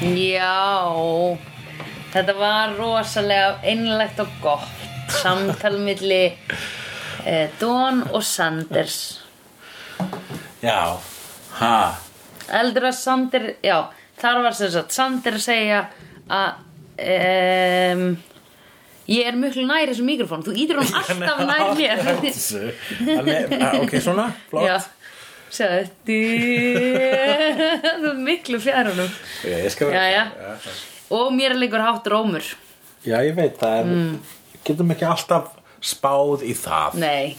[0.00, 1.36] Já,
[2.14, 6.22] þetta var rosalega einlægt og gott samtal milli
[7.26, 9.20] eh, Dawn og Sanders.
[10.62, 10.96] Já,
[11.58, 11.74] ha?
[12.60, 13.76] Eldur að Sander, já,
[14.22, 15.82] þar var sem sagt Sander segja
[16.30, 16.64] að
[16.96, 18.04] um,
[19.10, 22.00] ég er mjög nær þessu mikrofón, þú ítir hún alltaf nær mér.
[23.84, 24.64] Ok, svona, flott.
[24.64, 24.78] Já,
[25.50, 25.88] sjáðu,
[28.00, 28.60] þú er miklu
[30.14, 30.24] já.
[31.10, 32.44] Og mér er lengur hátt rómur.
[33.02, 34.14] Já, ég veit, það er Mm.
[34.64, 37.36] Getum ekki alltaf spáð í það Nei,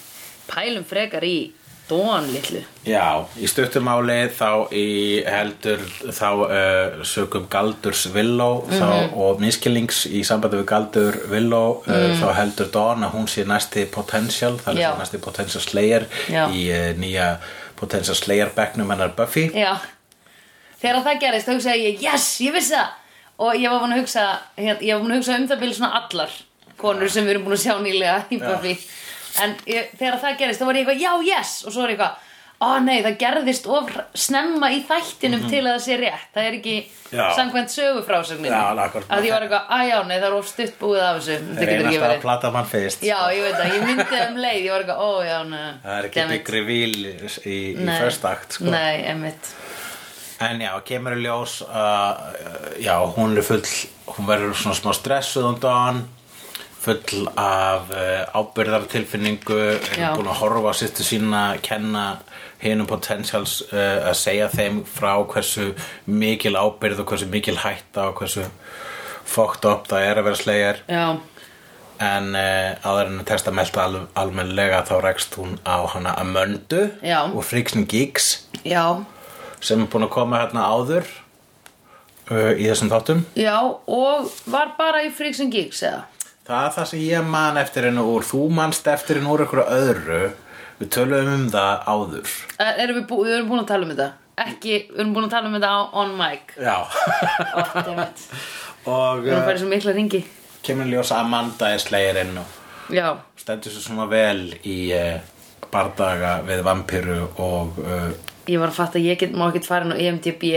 [0.50, 1.52] pælum frekar í
[1.92, 2.62] Dawn litlu.
[2.88, 4.86] Já, í stuttumáli þá í
[5.28, 9.14] heldur þá uh, sögum Galdurs Villó þá, Mhm.
[9.20, 13.86] og miskilnings í sambandi við Galdur Villó uh, þá heldur Dawn að hún sé næsti
[13.92, 15.00] potential, það er Mm.
[15.04, 16.48] Næsti potential slayer Já.
[16.50, 17.38] í uh, nýja
[17.82, 19.50] potential slayer bekknum hennar Buffy.
[19.58, 19.76] Já,
[20.82, 22.98] þegar það gerist þá hugsaði ég, yes, ég vissi það.
[23.42, 24.26] Og ég var búin að hugsa
[24.62, 26.34] ég var búin að hugsa um það byrja svona allar
[26.82, 28.76] konur sem við erum búin að sjá nýlega í Buffy.
[29.42, 31.54] En ég, þegar það gerist þá var ég eitthvað, já, yes.
[31.66, 32.30] Og svo var ég eitthvað,
[32.62, 36.28] ó nei, það gerðist of snemma í þættinum til að það sé rétt.
[36.36, 36.80] Það er ekki.
[37.12, 37.26] Já.
[37.36, 37.74] samkvæmt
[38.86, 39.10] akkurat.
[39.12, 41.34] að ég var eitthvað, að já, nei, það er of stutt búið af þessu.
[41.42, 43.04] Það ekki alltaf að plata mann fyrst.
[43.04, 45.98] Já, ég veit það, ég myndi um leið, ég var eitthvað, ó já, nei Það
[45.98, 47.12] er ekki big reveal í,
[47.52, 47.58] í,
[48.32, 48.72] act sko.
[48.72, 49.52] Nei, emmitt
[50.42, 52.16] En já, kemur í ljós uh,
[52.82, 53.62] já, hún er full
[54.16, 56.02] hún verður svona smá stressuð um dagann
[56.82, 62.06] full af uh, ábyrðartilfinningu er búin að horfa sýttu sína kenna
[62.62, 65.72] hinum potentials uh, að segja þeim frá hversu
[66.10, 68.48] mikil ábyrð og hversu mikil hætta og hversu
[69.30, 71.06] fucked up það er að vera slegjar Já,
[72.02, 76.88] en uh, áður en að testa melta al almennlega þá rekst hún á hana Amöndu
[77.06, 78.32] og Freaksn Geeks
[78.66, 79.04] já,
[79.62, 81.06] sem er búin að koma hérna áður
[82.32, 83.22] uh, í þessum þáttum.
[83.38, 86.08] Já og var bara í Freaks and Geeks, eða?
[86.52, 88.28] Það er það sem ég man eftir hennu úr.
[88.28, 90.24] Þú manst eftir hennu úr einhverju öðru.
[90.82, 92.36] Við töluðum um það áður.
[92.58, 94.10] Eh, Erum við, bú, við erum búin að tala um þetta.
[94.42, 96.54] Ekki, við erum búin að tala um þetta on mic.
[96.58, 96.78] Já.
[98.82, 100.22] Oh, og Við erum uh, farið svo mikla ringi
[100.66, 102.58] kemur í ljós að Amanda er slegirinn og
[102.92, 103.08] Já,
[103.40, 105.22] stendur svo svona vel í uh,
[105.72, 108.10] bardaga við vampiru og uh,
[108.50, 110.44] ég var að fatta að ég get, má ekkert fara E EMDB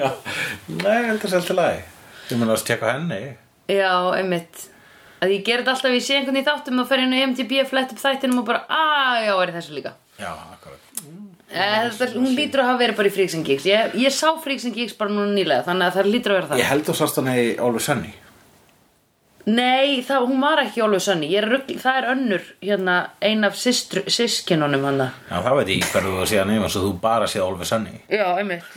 [0.00, 0.10] já,
[0.68, 1.80] nei, heldur sér til lagi
[2.34, 3.20] ég mun að tjekka henni?
[3.70, 4.66] Já, einmitt.
[5.20, 7.24] Að ég ger þetta alltaf, ég sé einhvern í þáttum og fer inn á E
[7.26, 9.92] EMDB, flett upp þættinum og bara að já, er þessu líka.
[10.20, 10.86] Já, akkurat.
[11.50, 13.66] Eh, Þetta, hún lítur að hafa verið bara í Freaks and Geeks.
[13.66, 16.50] Ég, ég sá Freaks and Geeks bara núna nýlega þannig að það lítur að vera
[16.52, 18.12] það ég held þú sást hann í Ólu Sönni
[19.50, 21.30] Nei, það, hún var ekki Always Sunny.
[21.40, 26.26] Rugl, Það er önnur, hérna, ein af sískinunum hann já, þá veit ég hverju þú
[26.28, 28.68] síðan yfir svo þú bara séð Ólu Sönni Já, einmitt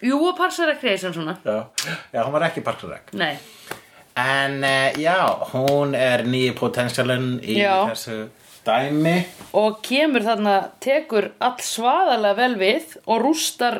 [0.00, 1.34] Jú, og Parks and Recreation svona.
[1.44, 1.66] Já,
[2.12, 3.34] já, hún var ekki parturreg Nei,
[4.16, 5.16] En uh, já,
[5.52, 7.86] hún er nýji potensialinn í Já.
[7.92, 8.16] þessu
[8.66, 9.14] dæmi.
[9.56, 13.78] Og kemur þarna tekur all svaðalega vel við og rústar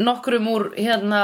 [0.00, 1.22] nokkrum úr hérna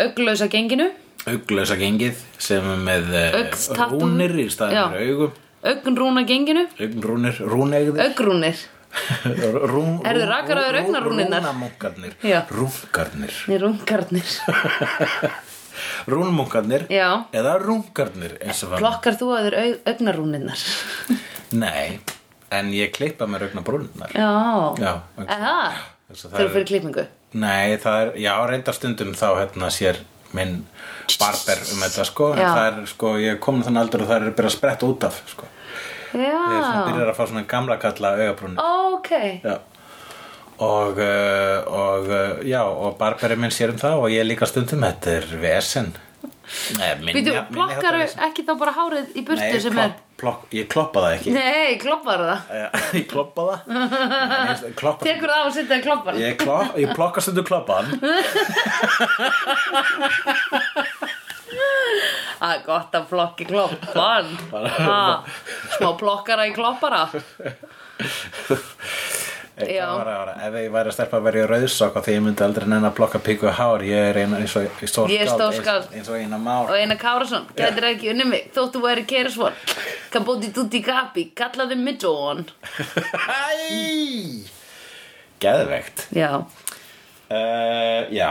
[0.00, 0.90] auglausa genginu.
[1.24, 4.00] Auglösa gengið sem er með uh, Augstattoo.
[4.02, 4.84] rúnir í staðin Já.
[5.06, 5.32] augum.
[5.64, 6.66] Augnrúna genginu.
[6.76, 8.02] Augnrúnir, rúneigðir.
[8.10, 8.58] Augrúnir
[9.72, 10.64] Rún, Heyrðu, rakar á.
[12.54, 13.34] Rúnkarnir.
[13.50, 14.28] Nei, rungarnir
[16.06, 17.08] Rúnmunkarnir Já.
[17.34, 17.56] Eða
[18.70, 20.64] var Plokkar þú að þér au, augnarúnirnar?
[21.64, 21.98] Nei,
[22.54, 24.94] en ég klippa mér augnabrúnirnar Já,
[26.14, 27.06] þú fyrir klippingu?
[27.34, 29.98] Nei, það er, já, reyndar stundum þá hérna sér
[30.34, 30.60] minn
[31.18, 34.16] barber um þetta sko, en það er sko, ég er komin þannig aldur og það
[34.20, 35.50] er að byrja að spretta út af sko.
[36.22, 38.56] Er svona Já, byrjar að fá svona gamla kalla augabrúni.
[38.94, 39.10] ok
[39.44, 39.56] Já.
[40.64, 44.84] Og, uh, og uh, já, og barberið minn sér um það og ég líka stundum,
[44.86, 45.88] þetta er vesen.
[46.44, 51.14] Býtu, plokkar ekki þá bara hárið í burtu Nei, sem klopp, plokk, ég kloppa það
[51.16, 51.28] ekki.
[51.32, 51.78] er Nei,
[52.28, 52.40] það
[53.00, 53.58] ég kloppa það.
[54.68, 57.86] Ég kloppa Tekur það á að setja kloppan Ég, klopp, ég plokka stundu kloppan
[62.38, 64.30] Það er gott að flokki kloppan.
[65.76, 67.06] Smá plokkara í kloppara.
[69.54, 72.96] Ef ég væri að stelpa að vera í rauðsokk því ég myndi aldrei nenn að
[72.96, 73.84] plokka píku hár.
[73.86, 75.92] Ég er eina eins og stórskáld.
[75.94, 76.72] eins, og eina már.
[76.72, 78.50] Og Einar Kárasson, gætir ekki unni mig?
[78.56, 79.54] Þóttu væri keirasvon
[80.10, 82.42] Kabóti tutti kapi, kallaði mig John.
[83.30, 84.50] Æ!
[85.42, 86.42] Geðvegt Já,
[87.30, 88.30] uh, Já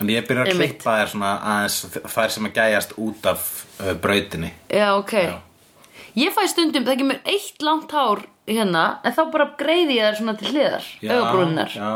[0.00, 0.78] En ég byrja að Einmitt.
[0.78, 1.76] klippa þær svona aðeins
[2.14, 3.44] þær sem að gæjast út af
[3.80, 5.36] uh, brautinni já, ok Já.
[6.18, 10.18] Ég fæ stundum, það kemur eitt langt hár hérna En þá bara greiði ég þær
[10.20, 11.92] svona til hliðar Augabrúninar Já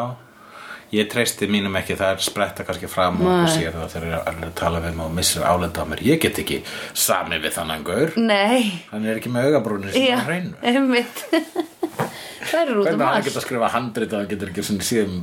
[0.95, 3.49] Ég treysti mínum ekki, það er spretta kannski fram og Nei.
[3.51, 6.03] sér það þegar það er að tala við mig og missir álenda á mér.
[6.07, 6.61] Ég get ekki
[6.95, 8.13] sami við þannig gaur.
[8.17, 8.61] Nei,
[8.93, 10.55] Hann er ekki með augabrúnir sem já, á hreinu.
[10.63, 11.25] einmitt
[12.47, 14.63] Það eru út Hvernig um hann allt geta að skrifa handrit og hann getur ekki
[14.69, 15.17] svona síðan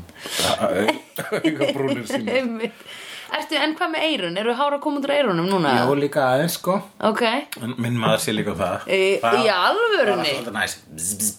[1.39, 2.37] augabrúnir sína.
[2.41, 2.85] Einmitt
[3.33, 4.35] Ertu, en hvað með eirun?
[4.37, 5.71] Eru hára úr eirunum núna?
[5.79, 6.75] Jó, líka aðeins, sko.
[7.01, 7.23] Ok
[7.63, 8.83] En Minn maður sé líka um það.
[8.93, 10.27] Í, Það- í alvörunni?
[10.27, 10.75] Það er svolítið næs.
[10.93, 11.31] Bzz, bzz,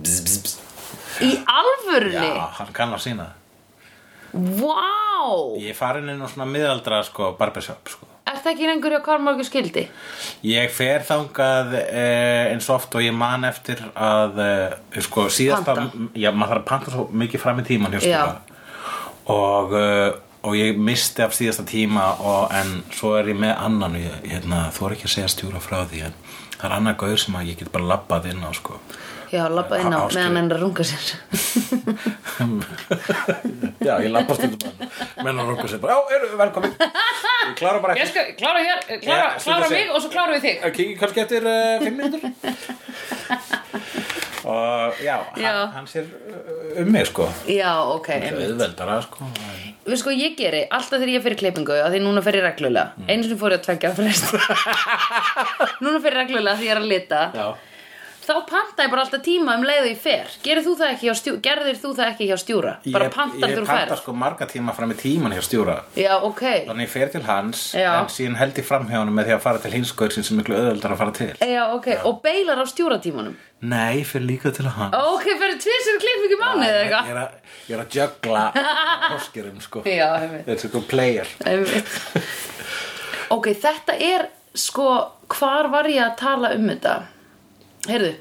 [0.00, 0.54] bzz, bzz, bzz.
[1.26, 2.30] Í alvörunni?
[2.30, 3.40] Já, hann kann að sína það.
[4.34, 8.08] Vá Ég er farin inn á svona miðaldra, sko, barbershop, sko.
[8.24, 9.82] Ertu ekki einhverju að hvarmorgu skildi?
[10.48, 15.74] Ég fer þangað eh, eins og oft og ég man eftir að eh, sko síðasta
[15.76, 16.06] Panta.
[16.16, 18.00] já, maður þarf að panta svo mikið fram í tíman Já.
[18.00, 18.38] skóla
[19.34, 20.08] og, eh,
[20.44, 24.16] og ég misti af síðasta tíma og, en svo er ég með annan og ég,
[24.32, 26.16] hérna, þú er ekki að segja stjúra frá því en
[26.56, 28.80] það er annar gaur sem að ég get bara labbað inn á sko
[29.34, 31.04] Já, labba inn á meðan hann er að runga sér.
[33.84, 34.72] Já, ég labbað stundum
[35.26, 36.74] menn að runga sér bara, já, eru velkomin.
[36.78, 38.12] Ég klára bara Ég ekki.
[38.12, 40.56] skal klára hér, Já, klára, stundum klára mig og svo klára við þig.
[40.78, 42.22] Kiki kannski eftir uh, fimm minútur
[44.54, 45.50] og já, Já.
[45.50, 47.28] Hann, hann sér uh, um mig sko.
[47.50, 49.28] Já, ok er auðveldara sko.
[49.84, 52.94] Við sko, ég geri alltaf þegar ég fyrir klippingu að því núna fer ég reglulega.
[52.96, 53.10] Mm.
[53.10, 54.24] Einu sinni fór ég að frest
[55.84, 57.20] Núna fer ég reglulega því ég er að lita.
[57.34, 57.46] Já,
[58.24, 60.30] Þá panta ég bara alltaf tíma um leið og ég fer.
[60.44, 61.40] Gerir þú það ekki hjá stjúra?
[61.44, 62.72] Gerðir þú það ekki hjá stjúra?
[62.94, 66.14] Bara ég, pantar ég þú panta sko marga tíma fram í tíman hjá stjóra Já,
[66.24, 66.42] ok.
[66.70, 67.90] Þannig ég fer til hans Já.
[67.98, 70.56] En síðan held ég fram hjá hann með því að fara til hinskaursins sem miklu
[70.56, 71.32] auðveldar að fara til.
[71.44, 73.36] Já, ok, og beilar á stjúratímanum?
[73.64, 77.20] Nei, ég fer líka til hann Ok, fyrir tvisir klippingu í mánuði eða ég, eitthvað
[77.20, 77.30] að,
[77.68, 78.44] ég er að jögla
[79.14, 79.84] Hoskirum sko.
[80.00, 80.08] Já,
[83.64, 84.88] þetta er sko,
[85.34, 86.94] hvar var ég að tala um þetta?
[87.88, 88.14] Heyrðu,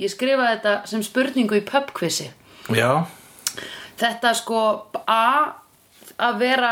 [0.00, 2.30] ég skrifaði þetta sem spurningu í pubquizi.
[2.72, 3.04] Já,
[3.94, 4.60] Þetta sko,
[5.06, 5.54] A,
[6.18, 6.70] að vera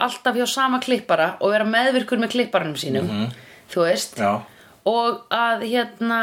[0.00, 3.10] alltaf hjá sama klippara og vera meðvirkur með klipparanum sínum,
[3.70, 4.38] þú veist, já.
[4.88, 6.20] Og að hérna,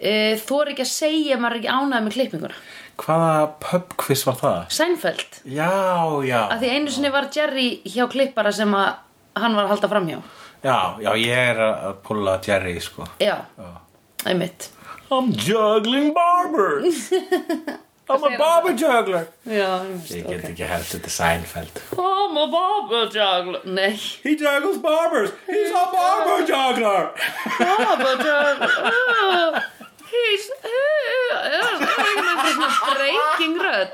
[0.00, 2.56] e, þú er ekki að segja að maður er ekki ánægð með klippinguna.
[2.98, 4.56] Hvaða pubquiz var það?
[4.78, 5.70] Seinfeld, Já,
[6.26, 6.40] já.
[6.48, 8.88] Að því einu sinni var Jerry hjá klippara sem að
[9.38, 10.22] hann var að halda framhjá.
[10.64, 13.06] Já, já, ég er að pulla Jerry sko.
[13.22, 13.36] Já,
[14.24, 14.70] einmitt.
[15.10, 17.12] I'm juggling barbers.
[18.10, 19.26] I'm a barber juggler.
[19.46, 20.10] Já, einmitt.
[20.10, 21.80] Ég get ekki helst þetta Seinfeld.
[21.92, 23.60] I'm a barber juggler.
[23.68, 23.90] Nei,
[24.22, 25.30] He juggles barbers.
[25.46, 27.10] He's a barber juggler.
[27.58, 28.92] Barber juggler.
[28.92, 29.60] Oh,
[30.08, 30.48] He's
[31.28, 33.90] He's Breaking rödd.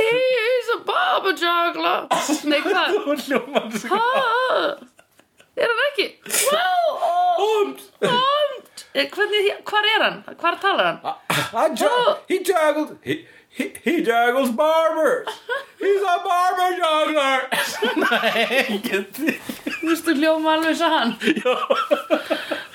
[0.00, 2.08] He's a barber juggler.
[2.44, 2.96] Nei, hvað?
[3.06, 4.76] Hún hljómar sig Ah,
[5.60, 6.06] Er hann ekki?
[6.48, 6.88] Wow,
[7.44, 8.08] Und und Eh,
[8.94, 10.16] Hvernig, hvar er hann?
[10.40, 10.98] Hvar talar hann?
[11.54, 13.14] I ju- He juggles he,
[13.48, 15.28] he, he juggles barbers
[15.78, 17.38] He's a barber juggler
[18.02, 21.14] Nei, get Þú veist, þú hljóma alveg svo hann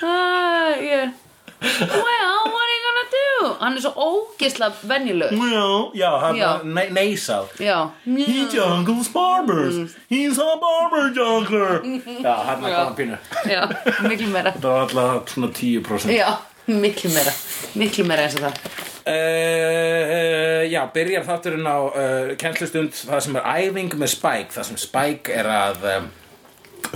[0.02, 1.12] ah, yeah.
[1.60, 3.54] Well, what are you gonna do?
[3.60, 6.50] Hann er svo ógisla venjuleg Já, já, hann Já.
[6.60, 7.78] er ne- nasal Já.
[8.04, 9.94] He juggles barbers.
[10.10, 11.80] He's a barber juggler.
[12.22, 12.76] Já, hann er Já.
[12.80, 13.18] góðan pínu.
[13.46, 13.62] Já,
[14.08, 14.52] miklu meira.
[14.52, 16.36] Það var alltaf svona 10% Já,
[16.66, 17.32] miklu meira.
[17.74, 18.84] Miklu meira eins og það.
[19.06, 24.80] Uh, já, byrjar þátturinn á uh, kennslustund það sem er æfing með Spike það sem
[24.82, 26.08] Spike er að um,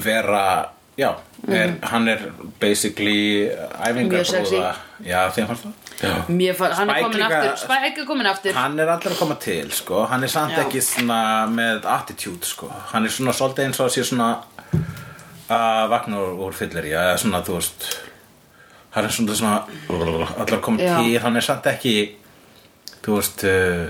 [0.02, 0.42] vera,
[0.98, 1.10] já
[1.48, 2.18] er, hann er
[2.60, 3.48] basically
[3.84, 4.24] æfingar.
[5.04, 6.12] Já, þeim fannst það já.
[6.28, 9.18] Mér fann, hann er komin líka- aftur Spike er komin aftur Hann er allir að
[9.18, 10.64] koma til, sko Hann er samt Já.
[10.64, 14.30] ekki svona með attitude, sko Hann er svona svolítið eins og að sé svona
[15.50, 17.88] að vakna úr, úr fyllir eða svona, þú veist
[18.90, 20.96] Hann er svona svona allir að koma Já.
[21.02, 21.94] til Hann er samt ekki
[23.04, 23.88] þú veist uh,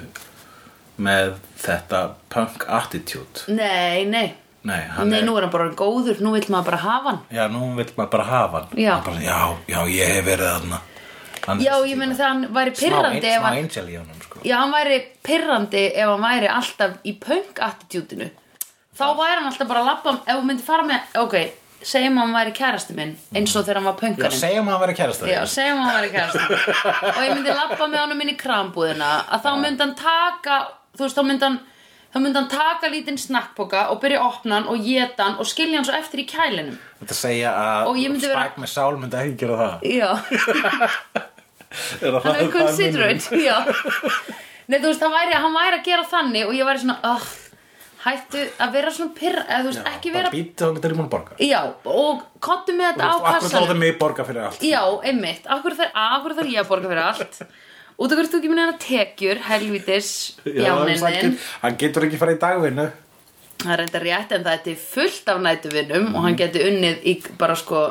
[1.00, 4.34] með þetta punk attitude Nei, nei
[4.68, 7.20] Nei, Nei, nú er hann bara góður Nú vill maður bara hafa hann.
[7.32, 8.74] Já, nú vill maður bara hafa hann.
[8.76, 8.90] Já.
[8.98, 9.38] Hann bara, já,
[9.72, 10.80] já, ég hef verið þarna.
[11.46, 14.42] Hann Já, ég meni það hann væri ef smá angel í honum, sko.
[14.44, 18.28] Já, hann væri pirrandi ef hann væri alltaf í punk attitútinu
[19.00, 21.38] Þá væri hann alltaf bara að labba Ef hann myndi fara með, ok
[21.80, 24.82] Segjum hann væri kærasti minn Eins og þegar hann var Já, punkarinn segjum að hann
[24.84, 26.58] vera kærasta Já, segjum hann væri kærasti
[27.08, 30.58] Og ég myndi labba með honum inn í krambúðina Að þá myndi hann taka
[30.92, 31.60] Þú veist, þá myndi hann
[32.10, 35.46] Þá myndi hann taka lítinn snakkpoka og byrja að opna hann og geta hann og
[35.46, 36.78] skilja hann svo eftir í kælinum.
[36.98, 39.74] Þetta segja að Spike vera- með sál myndi ekki gera það.
[39.94, 40.08] Já,
[42.24, 43.60] hann er considerate, já.
[44.66, 47.30] Nei, þú veist, hann væri, hann væri að gera þannig og ég væri svona, oh,
[48.04, 50.34] hættu að vera svona pyrr, eða þú veist, ekki vera...
[50.34, 51.38] Býta þá getur ég múin að borga.
[51.46, 51.60] Já,
[51.94, 54.62] og kottu með þetta á Og akkur þá það mig borga fyrir allt?
[54.66, 57.44] Já, einmitt, þarf, akkur þarf ég að borga fyrir allt
[58.00, 60.10] út af hverju þú ekki minna hana tekjur helvítis
[60.44, 62.86] Já, hann, hann getur ekki farið í dagvinnu
[63.60, 66.38] það er enda rétt en það er fullt af nætuvinnum og hann Mhm.
[66.40, 67.82] getur unnið í bara sko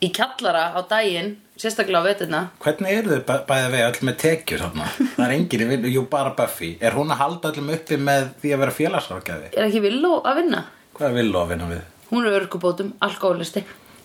[0.00, 4.16] í kjallara á daginn sérstaklega á veturna Hvernig eru þau bæ- bæði við öll með
[4.22, 4.86] tekjur þarna?
[5.16, 8.28] Það er enginn í vinnu, jú bara Buffy Er hún að halda öllum uppi með
[8.40, 9.50] því að vera félagsrákjafi?
[9.56, 11.82] er ekki villó að vinna Hvað er Villó að vinna við?
[12.10, 13.64] hún er örgubótum, alkoholisti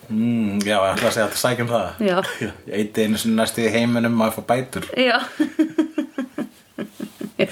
[0.09, 2.01] Mm, já, ég ætla að segja að það sækjum það.
[2.09, 2.17] Já.
[2.67, 4.87] Ég eiti einu sinni næstu í heiminum að fá bætur.
[4.99, 5.19] Já.
[7.37, 7.47] Já,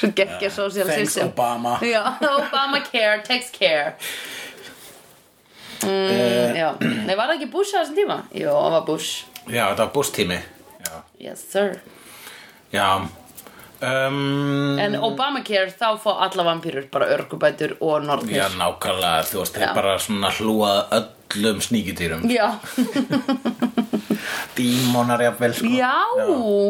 [0.00, 1.28] svo geggja social Thanks, system.
[1.30, 1.76] Obama.
[1.86, 3.94] já, Obama care, takes care.
[5.82, 6.68] Mm, já,
[7.06, 8.16] nei var það ekki Bush á þessum tíma?
[8.38, 9.24] Jó, það var Bush.
[9.48, 10.36] Já, þetta var bústími
[10.82, 11.80] Já, yes sir.
[12.74, 12.86] Já.
[13.82, 19.56] Um, en Obamacare þá fá alla vampýrur bara örgubætur og norðnir Já, nákvæmlega, þú veist,
[19.58, 20.78] þeir bara svona hlúað
[21.36, 22.58] öllum sníkitýrum já,
[24.56, 25.66] Dímonar jafnvel, sko.
[25.72, 25.92] Já.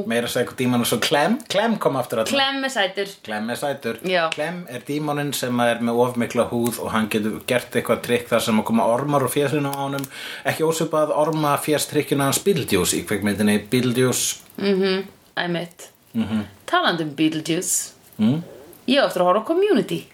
[0.09, 3.11] Meira að segja eitthvað dímonar svo Clem, Clem kom aftur að klemm með sætur.
[3.27, 3.99] Clem er sætur.
[4.09, 4.23] Já.
[4.33, 8.45] Clem er dímonin sem er með ofmikla húð og hann getur gert eitthvað trikk þar
[8.47, 10.07] sem að koma ormar og fésinu á honum.
[10.49, 14.41] Ekki ósvipað orma féstrikkinu hans Beetlejuice í kveikmyndinni Beetlejuice.
[14.63, 16.43] Æmitt mm -hmm.
[16.67, 17.93] talandi um Beetlejuice.
[18.19, 18.43] Mm?
[18.87, 20.05] ég á eftir að horfa á Community.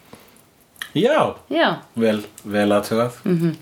[0.95, 3.49] Já, já, vel, vel aðtugað mm Mhm.
[3.49, 3.55] -hmm.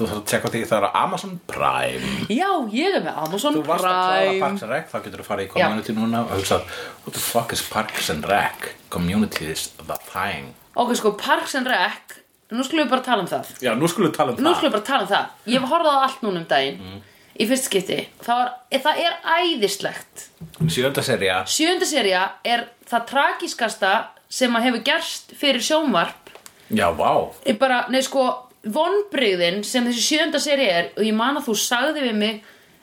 [0.00, 2.12] Þú þarf að tjekka því það er Amazon Prime.
[2.32, 4.38] Já, ég er með Amazon Þú varst að klára Prime.
[4.40, 6.70] Parks and Rec þá getur þú farið í Community núna og hugsað
[7.04, 8.70] What the fuck is Parks and Rec?
[8.88, 10.54] Community is the thing.
[10.80, 12.16] Ok, sko, Parks and Rec
[12.50, 13.52] nú skulum við bara tala um það.
[13.62, 14.56] Já, nú skulum við tala um nú það.
[14.56, 15.28] skulum við bara tala um það.
[15.52, 17.02] Ég hef horfað á allt núna um daginn
[17.40, 17.98] í fyrst skipti.
[18.24, 20.24] Það, var, það er æðislegt.
[20.66, 23.92] Sjönda serja sjönda serja er það tragiskasta
[24.30, 26.32] sem að hefur gerst fyrir sjónvarp.
[26.70, 27.12] Já, vá.
[27.46, 28.26] Er bara, nei sko
[28.64, 32.40] vonbrigðin sem þessi sjönda seri er og ég man að þú sagði við mig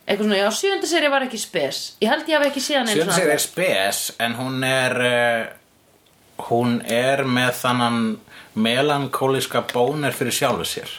[0.08, 1.82] eitthvað svona, já sjönda seri var ekki spes.
[2.02, 5.42] Ég held ég hafi ekki síðan einu Sjönda serja er spes en hún er uh,
[6.48, 8.00] hún er með þannan
[8.58, 10.94] melankóliska bónir fyrir sjálfu sér.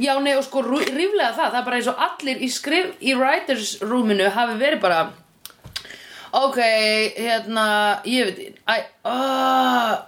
[0.00, 3.14] Já nei og sko ríflega það það er bara eins og allir í skrif í
[3.18, 5.02] writers roominu hafi verið bara
[6.32, 6.58] ok,
[7.20, 7.66] hérna
[8.08, 8.88] ég veit,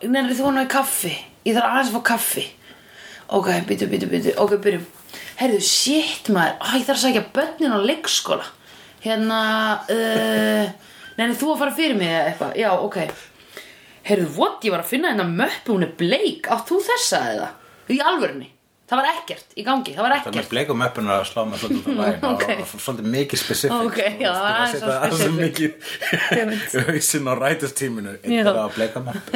[0.09, 1.13] nefnir þú hann í kaffi?
[1.45, 2.47] Ég þarf aðeins að fá kaffi
[3.28, 4.87] ok, byttu, byttu, byttu, ok, byrjum.
[5.40, 8.47] Heyrðu, shit maður, Æ, ég þarf að sækja börnin á leikskóla.
[9.04, 9.38] Hérna
[9.90, 10.73] uh,
[11.19, 12.99] nefnir þú að fara fyrir mig eða eitthvað, já, ok.
[14.04, 17.49] Heyrðu, what, ég var að finna hérna möppu, hún er bleik, átt þú þessa eða?
[17.93, 18.50] Í alvörunni,
[18.88, 20.37] það var ekkert í gangi, það var Það ekkert.
[20.38, 22.45] með bleikum möppuna að slá með svolítið af lægin Ok.
[22.54, 25.45] og svolítið mikið specific Ok, já, það var aðeins of Það er svo specific.
[25.45, 25.71] mikið
[26.88, 29.33] hausinn á Þetta er að bleika möppu,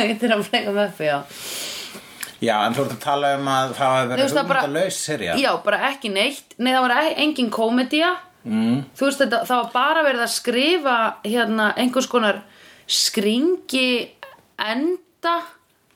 [2.41, 5.51] já en þú ert að tala um að það hafi verið það hugmyndalaus serja Já,
[5.65, 6.55] bara ekki neitt.
[6.59, 8.11] Nei, það var e- engin komedía
[8.45, 8.79] mm.
[8.99, 12.43] Þú veist, þetta, það var bara verið að skrifa hérna einhvers konar
[12.89, 14.11] skringi
[14.59, 15.37] enda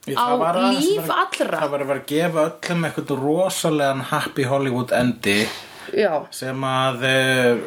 [0.07, 1.61] Ég- á það líf verið- allra.
[1.63, 5.37] Það var að vera að gefa öllum eitthvað rosalegan happy Hollywood endi
[5.95, 7.59] Já, sem að uh,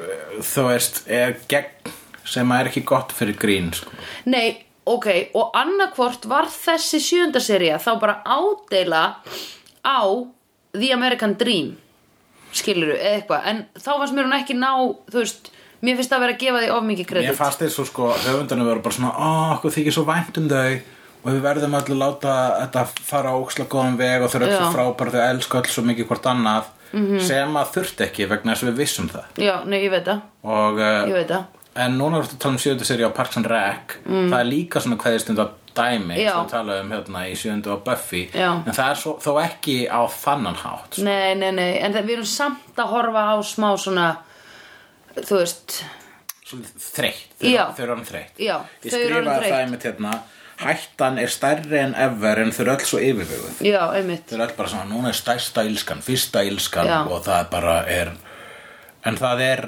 [0.41, 1.91] þú veist er gegn
[2.25, 3.91] sem að er ekki gott fyrir grín sko.
[4.25, 9.04] nei, ok Og annarkvort var þessi sjönda sería þá bara ádeila
[9.86, 10.00] á
[10.75, 11.75] The American Dream
[12.56, 13.48] skiluru, eða eitthvað.
[13.51, 14.70] En þá fannst mér hún ekki ná,
[15.12, 15.50] þú veist
[15.84, 17.38] mér finnst það að vera að gefa því of mikið Mér kredit.
[17.39, 20.77] fannst þér svo sko höfundarnir voru bara svona ó, okkur þykir svo vænt um þau.
[21.25, 24.56] Og við verðum allir láta þetta fara á óksla góðan veg og þau eru öll
[24.56, 24.74] svo Já.
[24.77, 26.72] frábær þau elsku öll svo mikið hvort annað
[27.25, 29.25] sem að þurfti ekki vegna þess að við vissum það.
[29.42, 32.55] Já, nei, ég veit það, og uh, ég veit það En núna ertu að tala
[32.55, 36.29] um sjöundu seri á Parks and Rec Það er líka svona kveðistund á dæmi Mm.
[36.32, 38.51] Sem við tala um hérna í sjöundu á Buffy Já.
[38.63, 41.03] En það er svo, þó ekki á þannan hátt sko.
[41.03, 44.05] Nei, nei, nei, en það, við erum samt að horfa á smá svona
[45.20, 45.82] þú veist
[47.44, 47.65] Já.
[47.75, 48.55] Þau eru hann þreytt Já,
[48.86, 50.13] Ég þau eru orðin skrifaði það einmitt hérna
[50.55, 54.46] Hættan er stærri en ever en þau eru öll svo yfirveguð Já, einmitt Þau eru
[54.48, 57.01] öll bara svona, núna er stærsta ílskan, fyrsta ílskan Já.
[57.10, 58.13] og það bara er
[59.05, 59.65] En það er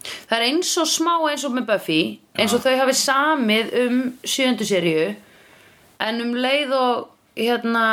[0.00, 2.02] Það er eins og smá eins og með Buffy
[2.40, 5.10] eins og þau hafi samið um sjöndu seríu
[6.00, 7.86] en um leið og hérna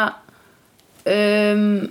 [1.06, 1.88] um,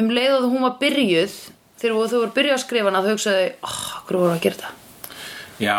[0.00, 1.34] um leið og hún var byrjuð
[1.80, 3.76] þegar þau voru byrjuð að skrifa hana þau hugsaðu, oh,
[4.08, 4.72] hvað voru að gera það
[5.60, 5.76] Já,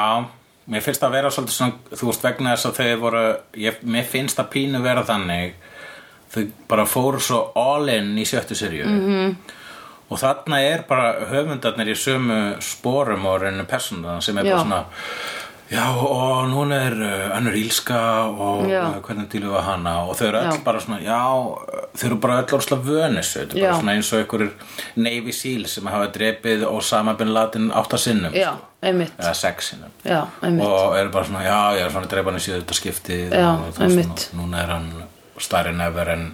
[0.69, 3.23] mér finnst það að vera svolítið svona, þú veist vegna þess að þau voru,
[3.63, 5.55] ég, mér finnst það pínu vera þannig,
[6.35, 9.01] þau bara fóru svo all in í sjöttu serju Mhm.
[9.09, 9.35] -hmm.
[10.11, 14.63] Og þarna er bara höfundarnir í sömu sporum og reynir persóna sem er bara Já.
[14.65, 14.83] svona,
[15.71, 18.81] já og núna er uh, önnur ílska og Já.
[18.89, 20.63] uh, hvernig dýlu við hana og þau eru öll Já.
[20.65, 21.19] bara svona, já,
[21.95, 23.69] þau eru bara öll orðslega vönissu þetta er Já.
[23.69, 24.51] bara svona eins og einhverjir
[25.07, 28.51] Navy Seal sem hafa drepið Osama Bin Laden átta sinnum Já,
[28.83, 32.13] einmitt eða sex sinnum Já, einmitt og eru bara svona, já, ég er svona að
[32.17, 34.27] drepa hann í síðu þetta skiptið Já, og, veist, einmitt.
[34.35, 34.91] nú- núna er hann
[35.41, 36.27] starri nefver en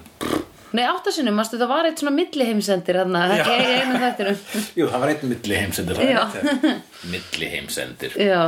[0.72, 4.42] Nei, áttasinnum, mástu það var eitt svona milliheimsendir þarna, ekki einu þættinum
[4.76, 6.26] Jú, það var einn milli heimsendir Já.
[8.18, 8.42] Já,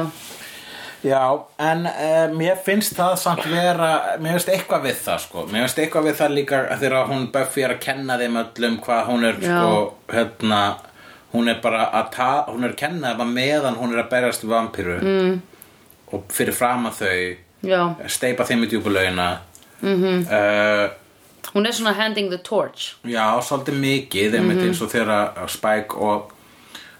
[1.01, 1.21] Já,
[1.65, 5.79] en uh, mér finnst það samt vera, mér finnst eitthvað við það sko, mér finnst
[5.81, 9.39] eitthvað við það líka þegar hún Buffy er að kenna þeim öllum hvað hún er
[9.41, 9.55] Já.
[9.55, 9.79] sko,
[10.13, 10.61] hérna,
[11.33, 14.11] hún er bara að ta, hún er að kenna þeim að meðan hún er að
[14.13, 15.35] berjast við vampíru mm.
[16.13, 17.37] og fyrir fram að þau,
[17.71, 17.81] já
[18.13, 19.31] steipa þeim í djúpulaugina
[19.81, 20.05] mm Mhm.
[20.05, 20.91] -hmm.
[21.55, 24.69] Hún er svona handing the torch Já, svolítið mikið, einmitt Mhm.
[24.69, 26.33] eins og þegar Spike og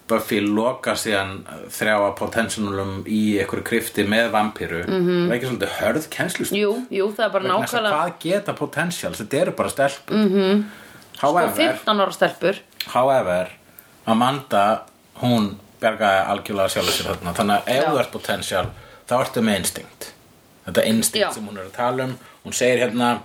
[0.09, 6.09] Buffy loka síðan þrjá potensialum í einhverju krifti með vampíru það er ekki svolítið hörð
[6.11, 6.59] kennslust Mhm.
[6.61, 10.65] Jú, jú, það er bara nákvæmlega hvað geta potentials, þetta eru bara stelpur mm -hmm.
[11.23, 12.55] however, 15 ára stelpur
[12.89, 13.49] however
[14.07, 14.83] Amanda,
[15.23, 17.91] hún bjargaði algjörlega sjálfur sér þarna þannig að ef Já.
[17.91, 18.67] þú ert potential
[19.09, 20.13] þá ertu með instinct
[20.67, 21.33] þetta instinct Já.
[21.35, 23.21] sem hún er að tala um hún segir hérna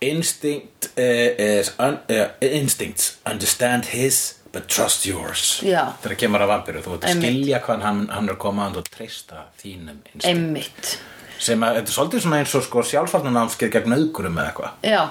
[0.00, 1.02] instinct uh,
[1.38, 5.60] is un, uh, instincts understand his but trust yours.
[5.64, 5.92] Já.
[6.02, 9.48] þegar kemur að vampiru þú ert að skilja hvað hann, hann er komað og treysta
[9.60, 10.92] þínum instinct Einmitt.
[11.36, 14.86] Sem að þetta er svolítið svona eins og sko sjálfsvarnanámskeið gegn auðgurum eða eitthvað.
[14.88, 15.02] Já,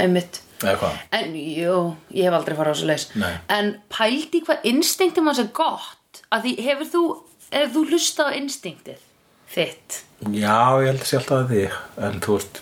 [0.00, 0.40] einmitt.
[0.60, 1.02] Eða hvað?
[1.16, 1.76] En, jú,
[2.16, 3.32] ég hef aldrei farið á þessu leis Nei.
[3.52, 6.20] En pældi hvað instinktum hans er gott?
[6.32, 7.04] Að því hefur þú
[7.50, 9.06] hefur þú hlustað á instinktið
[9.50, 10.00] þitt?
[10.28, 11.62] Já, ég held að sé alltaf að því.
[12.06, 12.60] En þú veist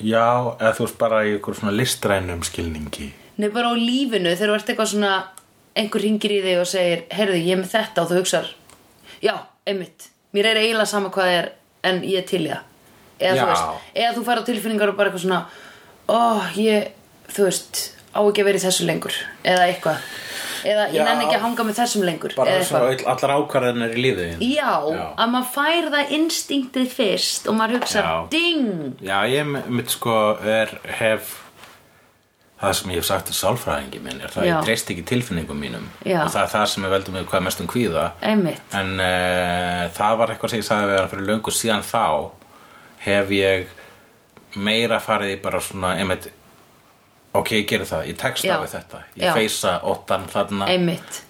[0.00, 0.26] já,
[0.58, 3.12] eða þú veist bara í ykkur svona listrænum skilningi.
[3.36, 5.14] Nei, bara á lífinu þegar þú ert eitthvað svona
[5.74, 8.52] einhver ringir í þig og segir heyrðu, ég er með þetta og þú hugsar
[9.24, 9.34] já,
[9.66, 11.50] einmitt, mér er eiginlega sama hvað það er
[11.88, 12.70] en ég er til í það.
[13.14, 13.40] Eða Já.
[13.40, 15.40] þú veist, eða þú fær á tilfinningar og bara eitthvað svona
[16.10, 16.20] ó,
[16.58, 16.88] ég,
[17.30, 17.82] þú veist
[18.14, 20.08] á ekki að vera í þessu lengur eða eitthvað,
[20.64, 21.04] eða ég Já.
[21.08, 24.50] nenni ekki að hanga með þessum lengur bara eitthvað öll- allar ákvarðanir í lífið þínu.
[24.56, 25.06] Já, Já.
[25.24, 28.28] að maður fær það instinktið fyrst og maður hugsa, Já.
[28.30, 31.40] ding Já, ég mitt sko er, hef
[32.64, 35.58] það sem ég hef sagt til sálfræðingi minn er það að ég treyst ekki tilfinningum
[35.60, 38.92] mínum og það er það sem er veldum við hvað er mestum kvíða einmitt, en
[39.04, 42.04] uh, það var eitthvað sem ég sagði við hann fyrir löngu síðan þá
[43.04, 43.66] hef ég
[44.56, 46.30] meira farið í bara svona einmitt,
[47.34, 48.56] ok, ég geri það, ég tekst Já.
[48.62, 49.00] við þetta.
[49.18, 49.32] Ég Já.
[49.38, 50.68] feysa óttan þarna.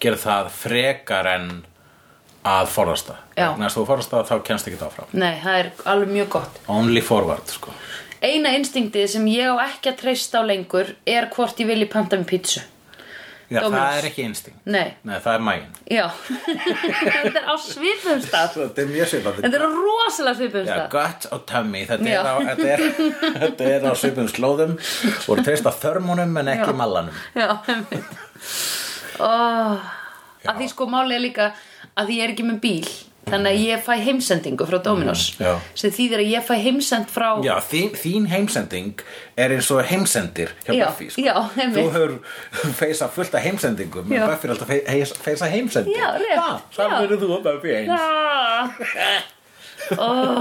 [0.02, 1.48] Geri það frekar en
[2.44, 3.22] að forðast það.
[3.48, 5.12] Að þú forðast það þá kennst ekki áfram.
[5.16, 6.60] Nei, það er alveg mjög gott.
[6.68, 7.72] Only forward sko.
[8.24, 12.16] Eina instinktið sem ég á ekki að treysta á lengur er hvort ég vilji panta
[12.16, 12.62] með pítsu.
[13.52, 13.80] Já, Dominus.
[13.80, 16.04] það er ekki instinct Nei, Nei, það er mægin já.
[17.24, 18.54] þetta er á svipum stað.
[18.57, 20.88] Þetta er mjög svipað Þetta er á rosalega svipum Já, stað.
[20.94, 22.20] gut og tummy, þetta Já.
[22.20, 22.85] er, á, þetta, er,
[23.44, 24.72] þetta er á svipum slóðum
[25.28, 26.78] og treyst á þörmunum en ekki Já.
[26.80, 28.16] mallanum Já, einmitt.
[29.20, 29.76] Oh,
[30.48, 31.50] að því sko máli er líka
[31.94, 32.88] að því ég er ekki með bíl.
[33.24, 35.22] Þannig að ég fæ heimsendingu frá Dominos.
[35.40, 35.60] Mm.
[35.80, 37.28] Sem þýðir að ég fæ heimsend frá...
[37.46, 39.04] Já, þín, þín heimsending
[39.40, 41.24] er eins og heimsendir hjá Já, Buffy sko.
[41.24, 41.34] já,
[41.74, 42.16] Þú hefur
[42.80, 45.96] feisa fullt af heimsendingum en Buffy er alltaf fe- heis- feisa heimsendir.
[45.96, 46.44] Já,
[46.76, 49.32] Saman eru þú og Buffy eins.
[50.00, 50.40] Oh.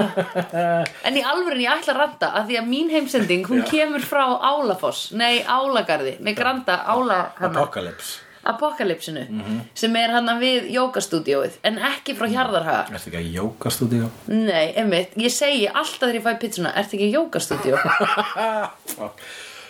[1.04, 4.24] En í alvörin ég ætla að ranta að því að mín heimsending hún kemur frá
[4.40, 5.10] Álafoss.
[5.20, 9.60] Nei, Álagarði, nei Granda Ála Apocalypse Apokalypsinu Mhm.
[9.74, 14.10] sem er hana við jókastúdíóið en ekki frá Hjarðarhaga Ertu ekki að jókastúdíu?
[14.28, 17.76] Nei, einmitt, ég segi alltaf þegar ég fæ pizzuna Ertu ekki í jókastúdíó?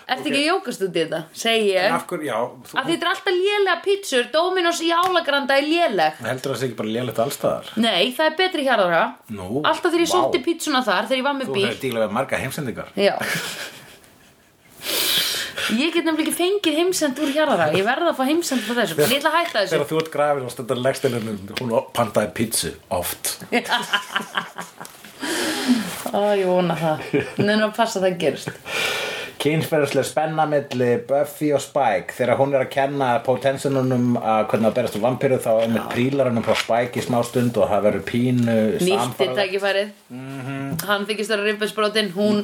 [0.04, 1.20] Ertu ekki í jókastúdíó þetta?
[1.34, 5.56] Segi ég af hverju, já þú, Að þetta er alltaf lélega pizzur Dominos í Álagranda
[5.58, 7.70] er léleg Heldur það sé ekki bara lélegt allstaðar?
[7.78, 10.16] Nei, það er betri Hjarðarhaga Nú, Alltaf þegar ég vá.
[10.18, 12.92] sótti pizzuna þar þegar ég var með Þú bíl hefur dílað við marga heimsendingar
[15.78, 18.98] Ég get nefnilega ekki fengið heimsend úr hjarðara Ég verða að fá heimsend frá þessu
[19.04, 19.74] Ég ætla að hætta þessu.
[19.76, 23.36] Þegar þú ert grafin og stundar leggstælunum hún pantaði pítsu oft.
[26.14, 27.06] Ó, ég vona það.
[27.40, 28.50] Nennu að passa að það gerist
[29.44, 32.14] Kynsferðislega spenna milli Buffy og Spike.
[32.16, 35.90] Þegar hún er að kenna potensununum að hvernig að berast úr vampiru þá er með
[35.92, 39.90] prílar hann frá Spike í smá stund og það verður pínu Nýtti samfara tækifærið.
[40.88, 42.40] Hann þykist vera ribbesbrotin Hún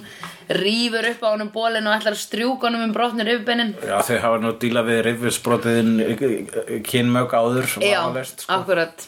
[0.59, 4.19] rýfur upp á honum bólinn og ætlar að strjúka honum um brotnir ribbeinin Já, þau
[4.25, 8.59] hafa nú dílað við rifusbrotiðin kynmög áður Já, vafalaust, sko.
[8.59, 9.07] akkurat.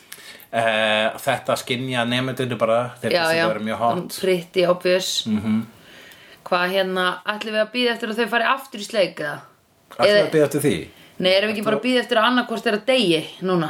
[0.51, 2.79] Eh, Þetta skinja nefndinu bara.
[3.03, 4.17] Þegar þetta verður mjög hot.
[4.23, 5.13] Pretty obvious.
[5.27, 5.61] -hmm.
[6.51, 9.37] Hvað hérna, ætlum við að býða eftir að þau fari aftur í sleik eða?
[9.95, 10.75] Ætlum við að byrja eftir því
[11.21, 13.69] Nei, erum við ekki bara að býða eftir að annarkvort er að degi núna?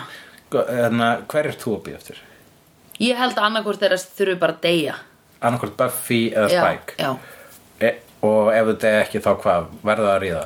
[0.52, 2.22] en, Hver er þú að byrja eftir?
[3.02, 4.96] Ég held að annarkvort er að þurfi bara að deyja
[5.42, 7.12] Annarkvort Buffy eða Já, Spike já,
[7.82, 10.44] e og ef þetta er ekki þá hvað verður það að ríða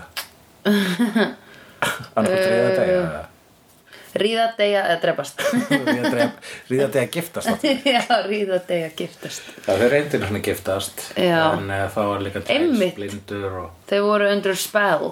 [2.15, 3.23] annars ríða þetta eða
[4.15, 5.41] ríða, deyja eða drefast
[6.69, 9.49] ríða að giftast já, ríða, deyja, giftast.
[9.65, 11.41] Já, þau reyndir svona að giftast Já.
[11.57, 12.95] en uh, þá var líka Einmitt.
[12.99, 15.09] blindur og þau voru under spell.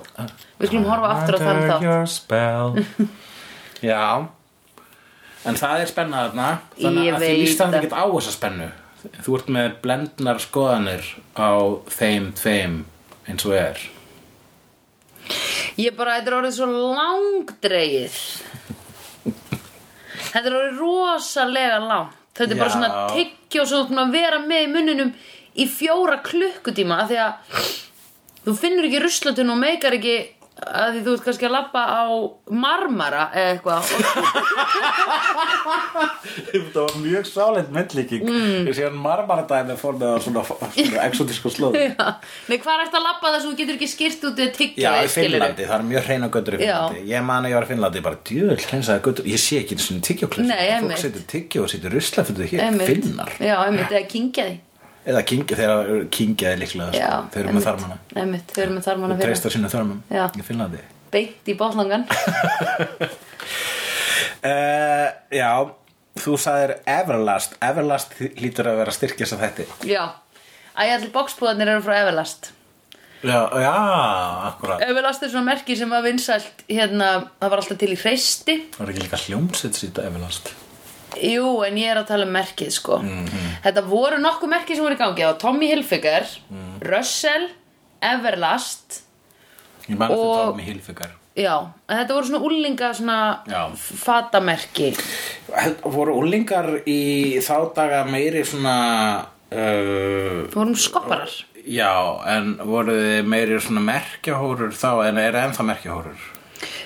[0.62, 1.88] Við skulum horfa aftur á þann Under þátt.
[1.89, 3.12] your spell.
[3.92, 4.06] Já.
[5.44, 6.48] En það er spenna þarna.
[6.80, 7.82] Þannig Ég að því líst það það.
[7.84, 8.70] ekki á þessa spennu.
[9.26, 11.52] Þú ert með blendnar skoðanir á
[11.92, 12.78] þeim tveim
[13.28, 13.82] eins og er.
[15.80, 18.16] Ég bara, þetta er orðið svo langdreið
[20.34, 22.76] þetta er orðið rosalega langt þetta er bara Já.
[22.76, 22.91] svona
[23.84, 25.12] ert búin að vera með í munninum
[25.54, 27.67] í fjóra klukkutíma af því að
[28.43, 30.15] þú finnur ekki ruslatun og meikar ekki
[30.62, 32.04] að því þú ert kannski að labba á
[32.54, 33.84] marmara eða eitthvað.
[36.54, 38.24] Og Það var mjög sálend myndlíking.
[38.28, 38.68] Mm.
[38.70, 41.78] Ég sé hann marmaradæmi fór með svona, svona exotísku slóð.
[42.50, 44.92] Nei, hvað ert að labba þess að þú getur ekki skýrt út við tyggja Já,
[45.06, 46.62] í Finnlandi, það er mjög hreina göttur í.
[46.63, 47.06] Finnlandi.
[47.13, 50.06] Ég man að ég var í Finnlandi, bara djöðl hreinsaði göttur Ég sé ekki svona
[50.10, 52.94] tyggjóklins Nei, Fólk setur tyggjó og setur rusla fyrir hér, Einmitt.
[52.94, 53.34] finnar.
[53.42, 54.60] Já, einmitt, eða kingja því
[55.04, 57.30] Eða kingi, þegar kingjaði líklega Já, sko.
[57.34, 57.98] Þeir eru með þarmana.
[58.16, 59.28] Einmitt, þau eru með þarmana fyrir.
[59.28, 60.24] Treystar sínu þarmum Já.
[61.52, 62.06] í bátlangan
[64.48, 65.08] uh,
[65.42, 65.52] Já,
[66.24, 67.58] þú sagðir Everlast.
[67.62, 70.04] Everlast hlýtur að vera styrkjast af þetta Já,
[70.74, 72.54] Æ, allir boxpúðarnir eru frá Everlast.
[73.24, 73.76] Já, já,
[74.50, 74.82] akkurat.
[74.84, 78.56] Everlast er svona merki sem var vinsælt hérna, það var alltaf til í hreisti.
[78.74, 80.50] Það er ekki líka hljómsett sýta Everlast
[81.21, 82.97] Jú, en ég er að tala um merkið sko.
[83.02, 83.28] Mhm.
[83.63, 85.21] Þetta voru nokkuð merkið sem voru í gangi.
[85.21, 86.82] Það var Tommy Hilfiger, Mhm.
[86.89, 87.49] Russell
[88.02, 89.02] Everlast
[89.89, 91.10] Ég man eftir Og- tóðum í Hilfiger.
[91.36, 94.91] Já, þetta voru svona úlinga svona fatamerki.
[95.54, 101.30] Held- Voru úlingar í þá daga meiri svona uh, vorum skopparar?
[101.67, 106.17] Já, en voru meiri svona merkjahórur þá en er ennþá merkjahórur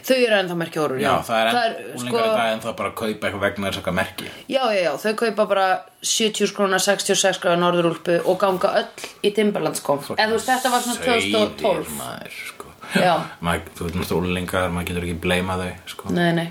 [0.07, 2.91] Þau eru ennþá merki horur Já, það er, en, sko, úlingar í dag ennþá bara
[2.93, 4.27] að kaupa eitthvað vegna þess eitthvað merki.
[4.47, 5.65] Já, já, já, þau kaupa bara
[6.11, 10.71] 70 skróna, 66 skróna norðurúlpu og ganga öll í Timberlands kom Eða þú veist, þetta
[10.71, 12.71] var svona 2012 Sauðir, maður, sko.
[13.43, 16.13] Maður, Þú veit náttúrulega úlingar, maður getur ekki bleima þau sko.
[16.15, 16.47] Nei, nei.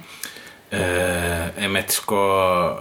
[0.66, 2.20] Uh, einmitt sko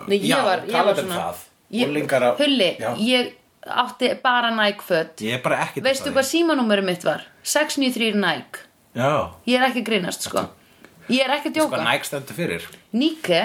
[0.10, 1.44] Nei, já, var, var um svona það.
[1.78, 2.70] ég, Úlingar á Hulli,
[3.06, 3.30] ég
[3.86, 5.24] átti bara Nike föt.
[5.24, 7.24] Ég er bara ekki Veistu hvað símanúmerið mitt var?
[7.46, 8.66] 693 Nike.
[8.98, 9.12] Já,
[9.48, 10.48] Ég er ekki að grínast, sko
[11.10, 11.76] Ég er ekki að djóka.
[11.78, 12.64] Hvað Nike stendur fyrir.
[12.98, 13.44] Nike,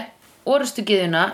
[0.49, 1.25] orustu giðuna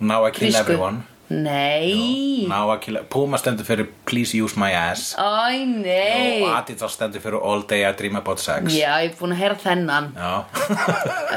[0.00, 0.60] Now I kill Grísku.
[0.60, 1.02] everyone.
[1.28, 2.46] Nei.
[2.48, 5.14] Now I kill Puma stendur fyrir Please use my ass.
[5.18, 6.42] Æ, nei.
[6.44, 8.72] Og Adidas stendur fyrir All day I dream about sex.
[8.72, 10.10] Já, ég er búin að heyra þennan.
[10.16, 10.32] Já.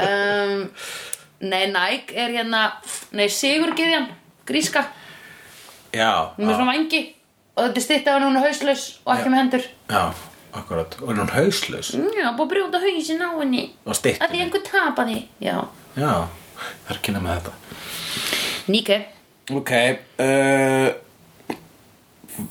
[0.06, 0.70] um,
[1.40, 2.66] Nei, Nike er hérna
[3.16, 4.10] Nei, Sigurgiðjan,
[4.48, 4.86] gríska.
[5.96, 7.00] Já, Hún er já, svona vangi
[7.58, 9.64] Og þetta er stytta hann hún er hauslaus og ekki með hendur.
[9.90, 10.04] Já,
[10.54, 14.26] akkurat og er hún hauslaus Mm, Já, búið að brjóta hausin á henni og styttur
[14.26, 15.56] Að því einhver tapaði Já
[15.96, 16.14] já,
[16.60, 17.54] það er að kynna með þetta
[18.74, 18.98] Nike
[19.60, 19.72] Ok
[20.20, 20.90] uh,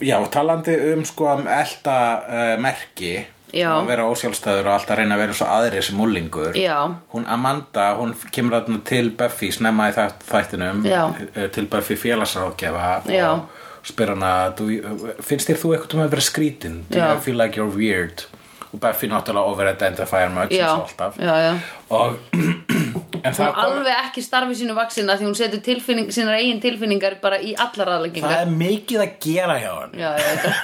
[0.05, 1.97] Já, talandi um sko um elda
[2.29, 3.15] uh, merki
[3.49, 3.71] Já.
[3.79, 6.75] að vera ósjálfstæður og alltaf reyna að vera svo aðri sem úlingur Já.
[7.15, 11.07] Hún Amanda, hún kemur þarna til Buffy snemma í þætt- þættinum Já.
[11.09, 13.31] uh, til Buffy félagsráðgefa Já.
[13.33, 13.58] og
[13.89, 16.83] spyr hana "Do you- finnst þér þú eitthvað um að vera skrítin?
[16.91, 18.25] Do you feel like you're weird?
[18.73, 21.55] Og Buffy náttúrulega over-identifier much Já, og alltaf já, já
[21.91, 22.19] og
[23.25, 27.41] Hún það alveg ekki starfi sínu vaksina því hún setur tilfinning, sínar eigin tilfinningar bara
[27.41, 30.59] í allar það aðleggingar er mikið að gera hjá hann Já, ég veit það.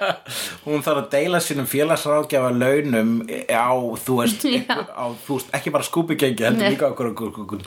[0.66, 3.12] Hún þarf að deila sínum félagsráðgjafa launum
[3.48, 3.72] á,
[4.04, 4.46] þú veist,
[5.02, 7.64] á, þú veist ekki bara skúpigengi, heldur líka okkur,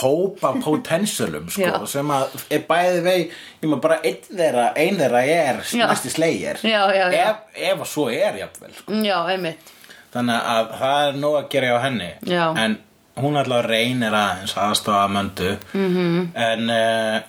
[0.00, 3.18] hópa potentialum sko, sem að er bæði vei
[3.64, 6.60] ég maður bara einn þeirra, ein þeirra er næsti slegir.
[6.64, 7.22] Já, já, já.
[7.30, 8.98] ef, ef að svo er jafnvel sko.
[9.04, 9.72] Já, einmitt.
[10.14, 12.10] Þannig að það er nóg að gera hjá henni.
[12.30, 12.44] Já.
[12.64, 12.76] en
[13.16, 15.94] hún allavega reynir aðeins aðstofa möndu Mhm.
[15.96, 16.28] -hmm.
[16.34, 17.20] en uh,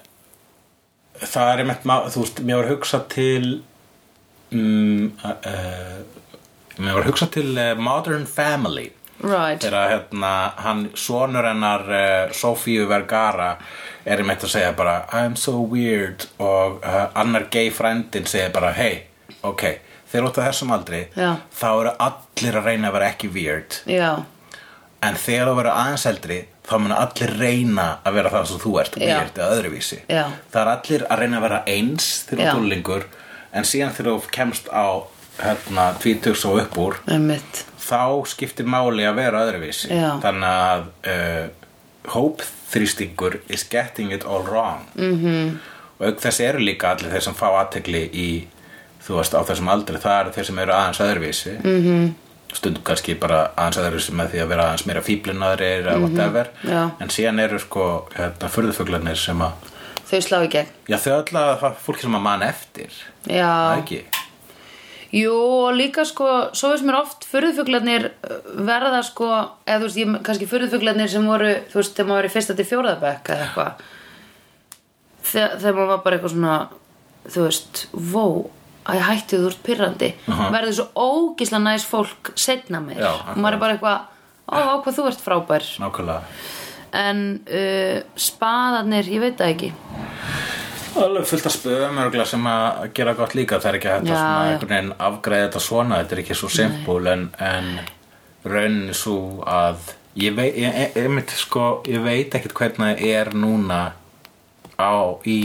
[1.22, 3.62] það er einmitt þú veist, mér var hugsað til
[4.52, 6.04] um, uh,
[6.78, 8.90] mér var hugsað til uh, Modern Family
[9.24, 13.56] Right þegar hérna hann sonur hennar uh, Sofíu Vergara
[14.06, 18.72] er einmitt að segja bara I'm so weird og uh, annar gay frændin segir bara
[18.76, 19.04] hey,
[19.44, 19.64] ok,
[20.12, 21.36] þegar út af þessum aldri Já.
[21.62, 24.12] þá eru allir að reyna að vera ekki weird Já,
[25.04, 28.72] en þegar þú verður aðeins eldri þá mun allir reyna að vera það sem þú
[28.82, 29.06] ert Já.
[29.10, 30.24] weird eða öðruvísi Já.
[30.54, 33.06] það er allir að reyna að vera eins þegar þú dúlingur
[33.56, 34.88] en síðan þegar þú kemst á
[35.42, 40.10] hérna, tvítugs og upp úr einmitt þá skiptir máli að vera öðruvísi Já.
[40.24, 41.46] þannig að uh,
[42.16, 45.58] hópþrýstingur is getting it all wrong -hmm.
[46.00, 48.30] og auk þess eru líka allir þeir sem fá aðtegli í
[49.06, 52.14] þú veist á þessum aldri það eru þeir sem eru aðeins öðruvísi mm -hmm.
[52.56, 56.52] Stundum kannski bara aðeins öðruvísi með því að vera aðeins meira fíblinaðrir eða whatever.
[56.64, 56.82] Já.
[57.00, 59.72] en síðan eru sko hérna, furðufuglarnir sem að
[60.06, 60.68] Þau slá í gegn.
[60.86, 63.00] Já þau að það fólki sem að mann eftir.
[63.26, 64.02] Já, það ekki?
[65.16, 69.30] Jú og líka sko Svo veist mér oft furðufuglarnir uh, verða sko
[69.66, 72.56] Eða þú veist, ég, kannski furðufuglarnir sem voru Þú veist, þegar maður var í fyrsta
[72.58, 73.86] til fjóraðabekk Eða eitthvað.
[75.32, 76.58] Þegar maður var bara eitthvað svona
[77.26, 78.26] Þú veist, vó
[78.86, 83.58] Æ, hættu þú ert pyrrandi Verður svo ógisla næs fólk setna meir Já, Og maður
[83.58, 84.04] er bara eitthvað
[84.46, 85.66] Ó, á hvað þú ert frábær.
[85.82, 86.36] Nákvæmlega.
[86.96, 89.70] En uh, spaðarnir, ég veit það ekki.
[90.96, 93.60] Alveg fullt af spöðum sem að gera gott líka.
[93.60, 96.00] Það er ekki hægt að afgræða þetta svona.
[96.04, 97.72] Þetta er ekki svo simpul en, en
[98.46, 99.18] raunin svo
[99.50, 103.82] að ég veit, ég, ég, ég, ég, sko, ég veit ekkert hvernig það er núna
[104.78, 104.94] á
[105.26, 105.40] í,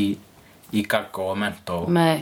[0.77, 1.83] í Gaggo og Mento.
[1.91, 2.21] Nei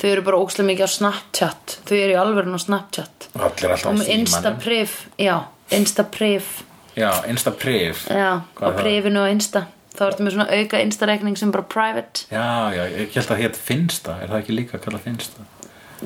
[0.00, 1.76] Þau eru bara ókslega mikið á Snapchat.
[1.88, 3.28] Þau eru í alvörun á Snapchat.
[3.36, 5.36] Allir alltaf Og á símanum Instaprif Já,
[5.70, 6.50] Instaprif
[6.96, 8.82] já, Instaprif Já, Hvað á er það?
[8.82, 9.66] prifinu og Insta.
[9.96, 12.26] Þá ertu með svona auka Insta-reikning sem bara private.
[12.32, 14.16] Já, já, ég held að hétt Finsta.
[14.22, 15.46] Er það ekki líka að kalla Finsta?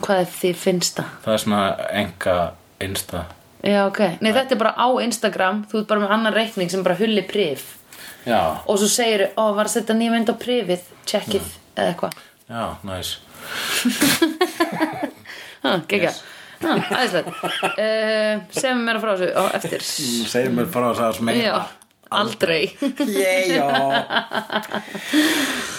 [0.01, 1.05] Hvað er því finnsta?
[1.25, 1.63] það er svona
[1.99, 2.35] enga
[2.87, 3.25] Insta.
[3.67, 3.99] Já, ok.
[4.23, 5.65] Nei, þetta er bara á Instagram.
[5.71, 7.65] Þú ert bara með annan reikning sem bara hulli prif
[8.27, 12.15] já, Og svo segir ó, var að setja nýja mynd á prifið Checkið, eða eitthvað.
[12.51, 13.17] Já, næs
[16.61, 17.29] Ha, æðislegt.
[17.65, 19.85] Uh, Sem mér að frá þessu á eftir.
[20.29, 21.41] Segir mér frá þess að meira.
[21.41, 21.55] Já,
[22.21, 22.63] aldrei.
[23.49, 23.65] Já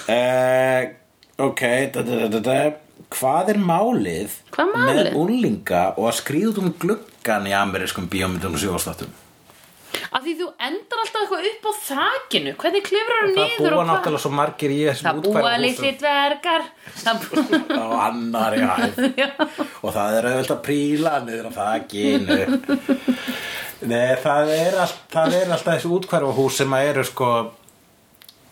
[0.09, 0.81] uh,
[1.41, 1.61] Ok
[1.93, 2.57] da, da, da.
[3.11, 4.97] Hvað er málið Hvað málið?
[4.99, 9.11] með úlinga og að skrýða út um gluggan í amerískum bíómyndum og sjóðstáttum
[10.11, 12.53] Af því þú endar alltaf eitthvað upp á þakinu.
[12.61, 13.91] Hvernig klifrar þú Það niður búa og hvað?
[13.91, 16.67] náttúrulega svo margir í þessum Það búa litli dvergar.
[17.03, 18.99] Það búa á annari hæð.
[19.85, 22.39] Og það er auðvitað að príla niður á þakinu.
[23.81, 27.31] Nei, það er, all, það er alltaf þessi útkvarfahús sem að eru sko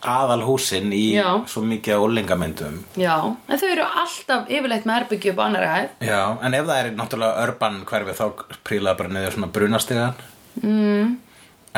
[0.10, 1.28] aðalhúsin í Já.
[1.50, 3.16] svo mikið af úlingamyndum Já,
[3.52, 5.90] en þau eru alltaf yfirleitt með herbyggju upp á annari hæð.
[6.08, 8.26] Já, en ef það er náttúrulega urban hverfi þá
[8.70, 10.22] prílaði bara niður svona brunastigan
[10.64, 11.10] mm.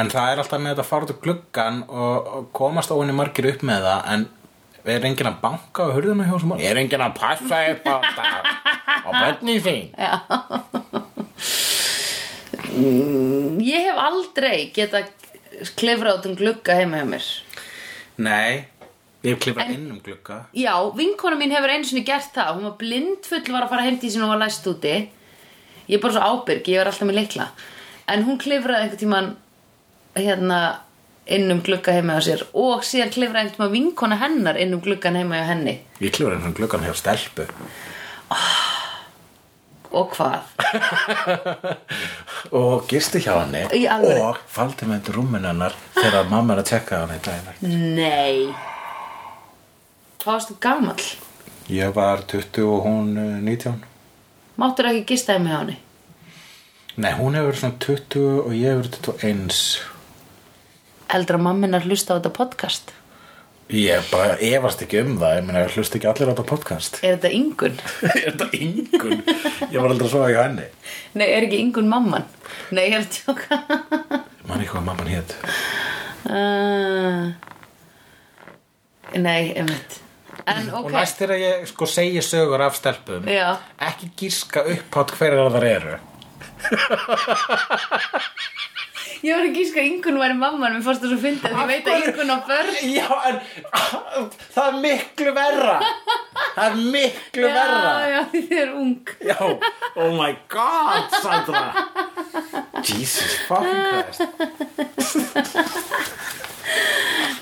[0.02, 3.14] En það er alltaf með þetta að fara út úr gluggan og, og komast óinni
[3.14, 4.24] margir upp með það en
[4.90, 7.96] er enginn að banka á hurðina hjá sem Er enginn að passa upp á,
[9.06, 9.92] á bönni þín?
[13.62, 15.04] Ég hef aldrei geta
[15.78, 17.28] klifrað út um glugga heima hjá mér.
[18.26, 18.66] Nei,
[19.22, 20.40] ég hef klifrað inn um glugga.
[20.58, 22.56] Já, vinkona mín hefur einu sinni gert það.
[22.58, 24.96] Hún var blindfull var að fara heim til sín og var læst úti.
[25.92, 27.48] Ég er bara svo ábyrg, ég var alltaf með leikla
[28.12, 29.30] En hún klifraði einhvern tímann
[30.16, 30.62] hérna
[31.32, 32.44] inn um glugga heima hjá sér.
[32.58, 35.78] Og síðan klifraði einhvern tímann vinkona hennar inn um gluggan heima hjá henni.
[36.02, 37.48] Ég klifraði inn um gluggan hjá stelpu.
[39.92, 40.48] Og hvað?
[42.62, 43.66] og gisti hjá henni.
[43.76, 44.32] Í alvöru?
[44.32, 47.96] og faldi með undir rúminu hennar þegar mamma er að tjekka á henni í daginn
[48.00, 48.36] Nei.
[50.22, 51.08] Hvað varstu gamall?
[51.72, 53.80] Ég var 20 og hún eh, 19
[54.62, 55.78] Máttur ekki gista heima hjá henni?
[57.02, 59.91] Nei, hún hefur verið svona 20 og ég hefur verið 21
[61.12, 62.92] Eldra mamminar hlusta á þetta podcast?
[63.72, 66.94] Ég bara efast ekki um það Ég meina, hlust ekki allir á þetta podcast.
[67.04, 67.76] Er þetta yngun?
[68.12, 69.20] Er þetta yngun?
[69.72, 70.68] Ég var aldrei að sofa hjá henni.
[71.20, 72.26] Nei, er ekki yngun mamman?
[72.72, 73.54] Nei, ég er að tjóka
[74.48, 75.30] Man ekki hvað mamman hét.
[76.28, 77.24] Uh,
[79.20, 80.00] Nei, einmitt.
[80.48, 80.86] En ok.
[80.88, 83.50] Og næst þegar ég sko segi sögur af stelpum Já.
[83.84, 85.96] Ekki gíska upp átt hverjar það eru
[89.22, 91.68] Ég var að gíska að yngun væri mamman Mér fannst það svo fyndið að ég
[91.72, 92.78] veit að yngun á börn.
[92.90, 93.38] Já, en
[94.56, 95.76] það er miklu verra.
[96.56, 97.82] Það er miklu verra.
[97.82, 99.14] Já, já, því þið er ung.
[99.30, 99.38] Já,
[99.94, 101.64] oh my god, Sandra.
[102.82, 104.22] Jesus fucking Christ.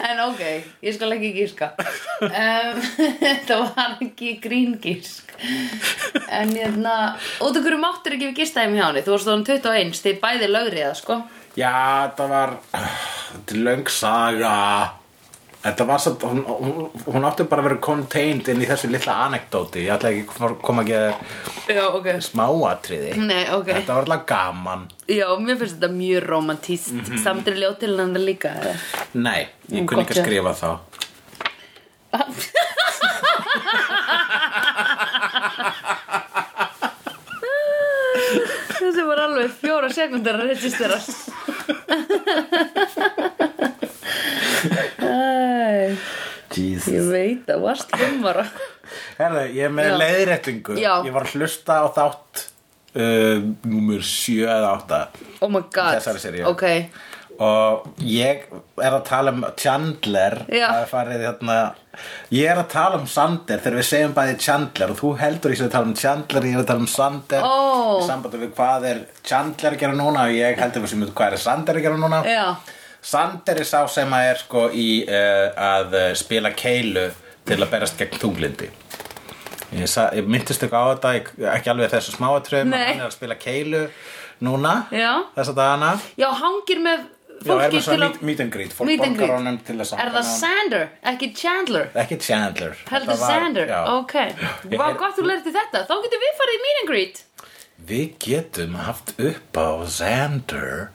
[0.10, 0.42] En ok,
[0.84, 1.74] ég skal ekki gíska.
[2.28, 2.80] Um,
[3.48, 5.36] Það var ekki gríngísk.
[6.28, 6.96] En hérna
[7.40, 9.04] Út af hverju máttur ekki við gista þeim hjá henni?
[9.06, 11.22] Þú varst þannig 21, þið bæði lögriða sko
[11.60, 11.74] Já,
[12.18, 12.50] það var
[13.30, 14.54] Þetta er löng saga.
[15.60, 19.14] Þetta var satt hún, hún, hún átti bara að vera contained inn í þessu litla
[19.26, 19.82] anekdóti.
[19.84, 20.24] Ég ætla ekki
[20.64, 21.12] koma ekki að
[21.76, 22.08] Já, ok.
[22.30, 23.12] smáatriði.
[23.20, 23.68] Nei, ok.
[23.74, 24.82] Þetta var alltaf gaman.
[25.12, 27.20] Já, mér finnst þetta mjög romantíst mm -hmm.
[27.26, 28.76] Samt er ljótilnandi líka eða?
[29.14, 30.72] Nei, ég Mm, kunni ekki að skrifa þá.
[38.80, 40.98] Þessi var alveg fjóra sekundar að registera
[46.60, 46.92] Jesus.
[46.94, 47.92] Ég veit að varst
[48.26, 48.46] ára
[49.20, 49.94] Herðu, ég er með
[50.82, 50.94] Já.
[51.06, 52.44] Ég var að hlusta á þátt
[52.98, 53.38] uh,
[53.70, 55.02] Númer 7 eða 8
[55.46, 56.00] Oh my god.
[56.00, 56.46] Þessari seríu.
[56.50, 56.66] Ok,
[57.40, 58.42] Og ég
[58.84, 60.42] er að tala um Chandler.
[60.52, 61.60] Er farið hérna.
[62.36, 65.60] Ég er að tala um Sander þegar við segjum bæði Chandler og þú heldur ég
[65.62, 67.48] sé að tala um Chandler ég er að tala um Sander.
[67.48, 71.16] Í sambandi við hvað er Chandler að gera núna og ég heldur við sem við
[71.16, 72.22] hvað er Sander að gera núna.
[72.28, 72.46] Já.
[73.00, 77.08] Sander er sá sem að er sko í uh, að uh, spila keilu
[77.48, 78.68] til að berast gegn þunglindi
[79.72, 81.14] ég, sa, ég myndist ekki á þetta
[81.56, 82.84] ekki alveg þessu smáatröðum Nei.
[82.84, 83.86] hann er að spila keilu
[84.46, 85.26] núna Já.
[85.36, 85.94] þessa dagana.
[86.20, 87.08] Já, hangir með
[87.46, 88.74] fólki til að meet, and greet?
[88.76, 89.32] Fólk borgar greet.
[89.36, 91.88] honum til þess að Er það Sander, ekki Chandler?
[92.04, 92.76] Ekki Chandler.
[92.92, 93.80] Heldur Sander, já.
[93.98, 94.14] ok.
[94.70, 95.86] Heyr- gott þú lærði þetta.
[95.90, 97.24] Þá getum við farið í meet and greet.
[97.90, 100.90] Við getum haft upp á Xander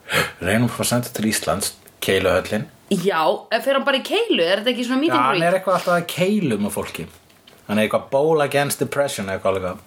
[0.44, 1.72] reynum að fá senda til Íslands
[2.04, 2.66] keiluhöllin.
[2.92, 5.38] Já, ef fer hann bara í keilu, er þetta ekki svona meet Já, and hann
[5.38, 5.48] greet?
[5.48, 7.06] er eitthvað alltaf að keilu með fólki.
[7.66, 9.78] Hann er eitthvað bowl against depression eitthvað alveg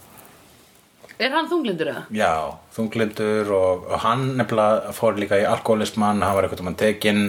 [1.18, 2.02] Er hann þunglindur eða?
[2.14, 2.32] Já,
[2.76, 7.24] þunglindur og, og hann nefnilega fór líka í alkoholismann hann var eitthvað um að tekinn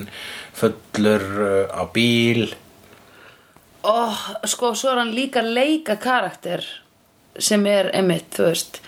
[0.58, 2.50] fullur uh, á bíl
[3.88, 4.10] Ó,
[4.50, 6.64] sko, svo er hann líka leika karakter
[7.38, 8.80] sem er einmitt, þú veist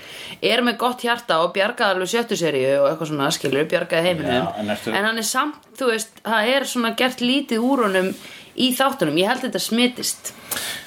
[0.42, 4.34] er með gott hjarta og bjargaði alveg sjöttu seríu og eitthvað svona skilur, bjargaði heiminum
[4.34, 8.10] Já, en ertu- hann er samt, þú veist, það er svona gert lítið úr honum
[8.60, 9.18] í þáttunum.
[9.20, 10.32] Ég held þetta smitist.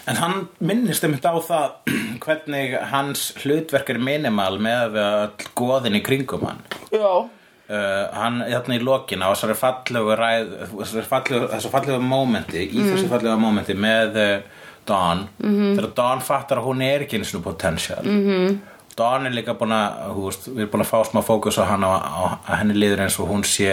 [0.10, 5.00] En hann minnist einmitt á það hvernig hans hlutverk er minimal með
[5.58, 6.62] goðin í kringum hann.
[6.94, 7.26] Já.
[7.64, 12.84] Uh, hann hérna í lokina á þessari fallegu ræð þessari fallegu, þessu fallegu mómenti í
[12.84, 14.34] þessu fallegu mómenti með uh,
[14.84, 15.24] Dawn.
[15.40, 15.78] -hmm.
[15.78, 18.04] þegar Dawn fattar að hún er ekki einu svona potential.
[18.04, 18.58] -hmm.
[18.98, 21.64] Dawn er líka búin að þú veist, við erum búin að fá smá fókus á
[21.72, 21.92] hann á,
[22.46, 23.72] á henni liður eins og hún sé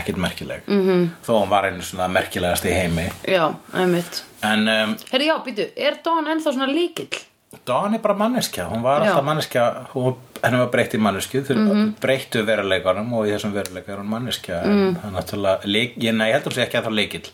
[0.00, 0.66] ekkert merkileg.
[0.66, 1.08] -hmm.
[1.26, 3.08] þó hún var einu svona merkilegast í heimi.
[3.28, 4.22] Já, einmitt.
[4.42, 7.24] En um, Herri, já, býtu, er Dawn ennþá svona líkill?
[7.66, 9.10] Dawn er bara manneskja, hún var Já.
[9.10, 9.86] alltaf manneskja.
[9.94, 11.42] Hún, henni var breytt í manneskju.
[11.44, 11.92] Þau mm -hmm.
[12.00, 14.62] breyttu veruleikanum og í þessum veruleika er hún manneskja.
[14.62, 17.30] En það er náttúrulega, ég, nei, ég heldur sé ekki að það leikill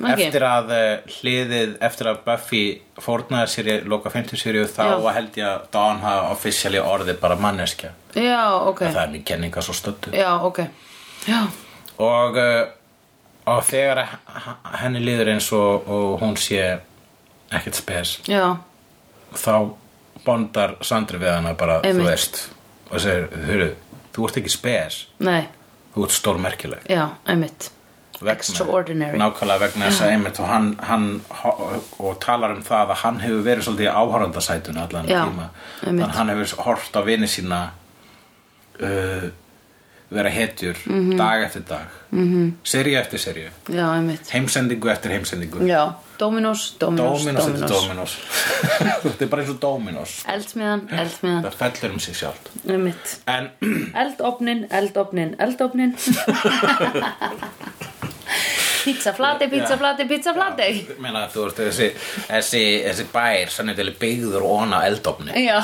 [0.00, 0.18] Ok.
[0.18, 2.62] eftir að uh, hliðið, eftir að Buffy
[3.02, 5.12] fórnaði sér í loka 50 seríu þá Já.
[5.14, 7.92] held ég að Dawn hafa officially orðið bara manneskja.
[8.14, 8.86] Já, ok.
[8.88, 10.14] Það er mér kenninga svo stöddu.
[10.16, 10.64] Já, ok.
[11.28, 11.46] Já,
[12.02, 14.02] og, uh, og þegar
[14.82, 16.62] henni líður eins og, og hún sé
[17.52, 18.56] ekkert spes já,
[19.34, 19.54] þá
[20.24, 21.98] bondar Sandri við hana bara, Einmitt.
[21.98, 22.42] þú veist
[22.92, 23.68] og segir, hörru,
[24.14, 24.98] þú ert ekki spes.
[25.24, 25.46] Nei,
[25.94, 26.82] þú ert stórmerkileg.
[26.92, 27.70] Já, einmitt.
[28.22, 29.18] Extraordinary.
[29.18, 31.06] nákvæmlega vegna þess að einmitt og hann, hann
[31.98, 35.46] og talar um það að hann hefur verið svolítið í áhorandasætuna allan Já, tíma.
[35.48, 35.88] Einmitt.
[35.88, 37.58] þannig að hann hefur hort á vini sína
[38.78, 39.26] uh,
[40.14, 41.16] vera hetjur Mhm.
[41.18, 41.86] dag eftir dag.
[42.12, 42.52] -hmm.
[42.64, 43.18] seríu eftir
[43.94, 44.32] einmitt.
[44.34, 45.58] Heimsendingu eftir heimsendingu.
[45.66, 48.16] Já, Dominos, Dominos, Dominos eftir Dominos.
[49.02, 50.22] Þetta er bara eins og Dominos.
[50.28, 51.42] Eldsmiðan, eldsmiðan.
[51.44, 52.14] Það fellur um sig
[52.68, 53.18] Einmitt.
[53.26, 53.50] En
[54.02, 55.96] Eldofnin, eldofnin, eldofnin
[58.84, 61.88] Pizza flati, pizza flati, pizza flati Ég meina þú veist þessi,
[63.12, 65.32] bær sannig til byggður ón á eldofni.
[65.46, 65.62] Já.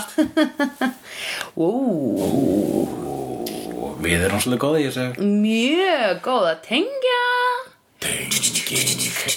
[1.66, 3.27] Og
[4.02, 7.22] við erum svolítið góði í þessu mjög góð að tengja.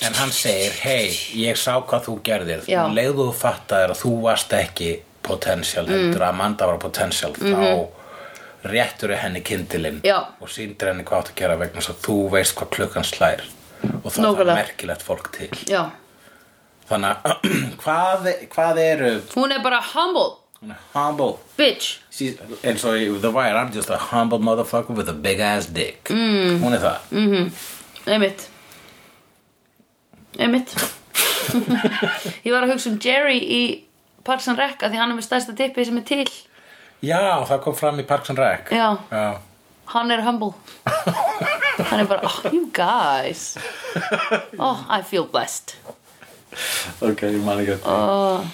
[0.06, 1.08] En hann segir, hei,
[1.42, 2.62] ég sá hvað þú gerðir.
[2.70, 2.84] Já.
[2.94, 4.92] leiðu þú fattaðir að þú varst ekki
[5.26, 7.88] potential, heldur að Amanda var potential þá
[8.72, 10.20] réttur henni kindilinn Já.
[10.38, 13.42] og sýndir henni hvað að gera vegna þess að þú veist hvað klukkan slær
[14.04, 14.58] og það er Nákvæmlega.
[14.60, 15.50] merkilegt fólk til.
[15.70, 15.84] Já,
[16.90, 17.48] þannig að
[17.82, 20.28] hvað, hvað eru hún er bara humble
[20.94, 21.40] humble.
[21.58, 22.00] Bitch.
[22.12, 26.04] She's, og í The Wire, I'm just a humble motherfucker with a big ass dick.
[26.10, 26.60] Mm.
[26.62, 27.52] hún er það Mm.
[28.06, 28.48] Einmitt.
[30.40, 30.74] Einmitt.
[32.46, 33.62] Ég var að hugsa um Jerry í
[34.24, 36.28] Parks and Rec að því hann er með stærsta tippi sem er til.
[37.02, 38.70] Já, það kom fram í Parks and Rec.
[38.72, 39.40] Já, já.
[39.96, 40.54] hann er humble.
[40.86, 43.58] Hann er bara, oh, you guys.
[44.60, 45.76] Oh, I feel blessed.
[47.02, 48.46] Ok, ég man ekki þetta oh,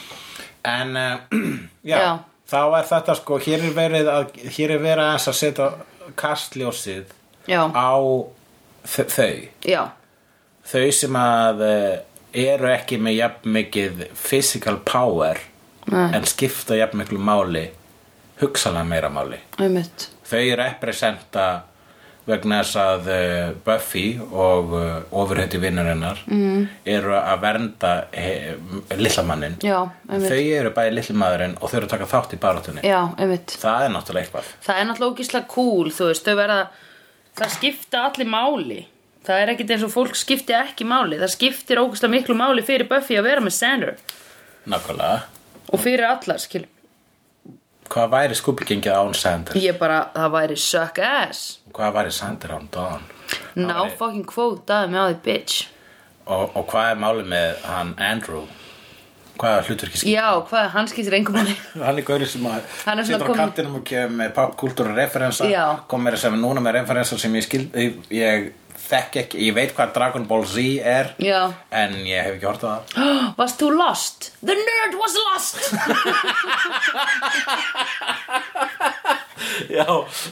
[0.65, 1.37] en uh,
[1.91, 2.11] já, Já.
[2.49, 5.69] þá er þetta sko hér er verið að, hér er verið aðeins að setja
[6.15, 7.13] kastljósið
[7.47, 7.91] Já, á
[8.87, 9.33] þau.
[9.67, 9.81] Já,
[10.67, 11.95] þau sem að uh,
[12.37, 15.39] eru ekki með jafn mikið physical power
[15.87, 16.09] Nei.
[16.17, 17.69] en skipta jafn miklu máli
[18.41, 19.39] hugsalega meira máli.
[19.59, 20.09] Einmitt.
[20.27, 21.45] Þau representa
[22.27, 26.65] vegna þess að uh, Buffy og uh, ofurheiti vinnarinnar mm.
[26.97, 28.33] eru að vernda he,
[28.99, 33.87] lillamannin þau eru bæði lillamadurinn og þau eru að taka þátt í barátunni Já, það
[33.87, 34.51] er náttúrulega eitthvað.
[34.67, 36.61] Það er náttúrulega ógislega cool, þú veist, þau verða
[37.37, 38.83] það skipta allir máli.
[39.27, 41.17] Það er ekkit eins og fólk skipti ekki máli.
[41.19, 43.97] Það skiptir ógislega miklu máli fyrir Buffy að vera með Sander
[44.67, 45.19] nákvæmlega.
[45.73, 46.65] Og fyrir allar skil
[47.87, 49.55] Hvað væri skúpilgengið án Sander?
[49.63, 53.01] ég bara, það væri suck ass Hvað væri Sander án Dawn?
[53.55, 55.67] now fucking quote, daði mig á því bitch
[56.27, 58.43] Og, og hvað er málið með hann Andrew?
[59.37, 60.11] Hvað er hlutverki skil?
[60.17, 61.53] já, hvað, hann skiptir engum máli
[61.85, 62.61] Hann er gaurið sem að
[62.91, 65.65] er situr á komin- kantinum og kemur með popkultúra referensa Já.
[65.87, 67.67] kom mér sem núna með referensa sem ég skil
[68.11, 68.49] ég
[68.87, 71.41] þekk ekki, ég veit hvað Dragon Ball Z er Já.
[71.75, 72.81] en ég hef ekki hort á það
[73.39, 74.29] Varst þú lost?
[74.41, 75.55] The nerd was lost
[79.69, 79.85] Já,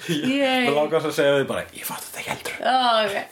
[0.10, 0.66] Yay.
[0.66, 3.24] ég langast að segja því bara ég fatt þetta ekki heldur oh, okay.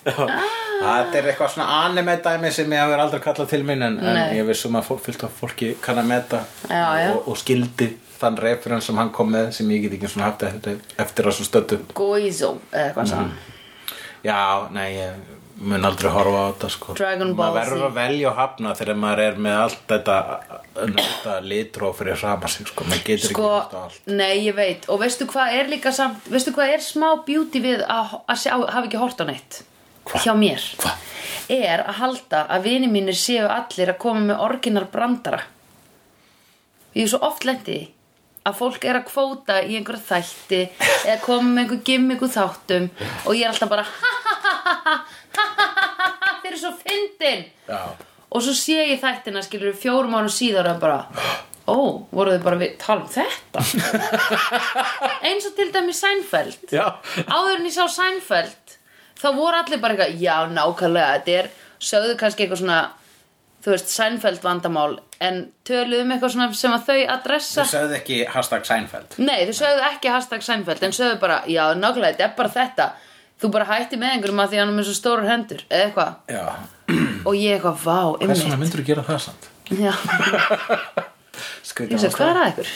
[0.83, 4.17] Það er eitthvað svona anime dæmi sem ég hefur aldrei kallað til mín en, en
[4.19, 4.35] Nei.
[4.37, 7.09] ég vissum að fólk, fyllt af fólki kann að meta Já, já.
[7.15, 10.45] Og, og skildi þann referens sem hann kom með sem ég get ekki svona haft
[10.47, 13.33] eftir, eftir að svo stöttu Goizo, eða hvað Mhm.
[14.23, 15.31] Já, nei, ég
[15.63, 16.93] mun aldrei horfa á þetta sko.
[16.97, 17.87] Dragon Ball Maður verður Z.
[17.89, 20.15] að velja og hafna þegar maður er með allt þetta
[20.93, 22.87] nöta litróf fyrir sama sig sko.
[22.89, 23.99] Maður getur Sko, ekki hlusta á allt.
[24.07, 24.87] nei, ég veit.
[24.89, 28.85] Og veistu hvað er líka samt Veistu hvað er smá beauty við að, að hafa
[28.87, 29.59] ekki hort á neitt?
[30.03, 30.19] Hva?
[30.25, 30.63] Hjá mér.
[30.83, 30.95] Hva?
[31.53, 35.43] Er að halda að vini mínir séu allir að koma með orginal brandara.
[36.95, 37.77] Ég er svo oft lendi því
[38.43, 40.61] að fólk er að kvóta í einhverja þætti
[41.05, 44.55] eða koma með einhver gimmick úr þáttum og ég er alltaf bara ha ha ha
[44.63, 45.67] ha ha ha ha ha
[46.01, 47.45] ha þeir eru svo fyndin
[48.33, 50.99] og svo sé ég þættina skilur fjórum árum síðar og er bara
[51.63, 51.77] ó,
[52.11, 53.63] voru þið bara við tala um þetta
[55.29, 56.85] eins og til dæmi Seinfeld já,
[57.29, 58.75] áður en ég sá Seinfeld
[59.21, 62.81] þá voru allir bara eitthvað, já nákvæmlega þetta er, sögðu kannski eitthvað svona
[63.63, 67.63] þú veist, Seinfeld vandamál en töluðu um eitthvað svona sem að þau adressa?
[67.63, 69.17] Þú sagði ekki hashtag Seinfeld.
[69.23, 72.87] Nei, þau sögðu ekki hashtag Seinfeld en sögðu bara, já nákvæmlega, þetta er bara þetta.
[73.43, 76.11] Þú bara hætti með einhverjum að því hann er með svo stórar hendur eða eitthvað,
[76.31, 76.43] Já,
[77.27, 78.59] og ég eitthvað, vá, hvers vegna einmitt.
[78.61, 79.47] myndur þú gera það samt?
[79.73, 79.93] Já,
[81.63, 82.69] Skrítið ég segi, hvað er að ykkur?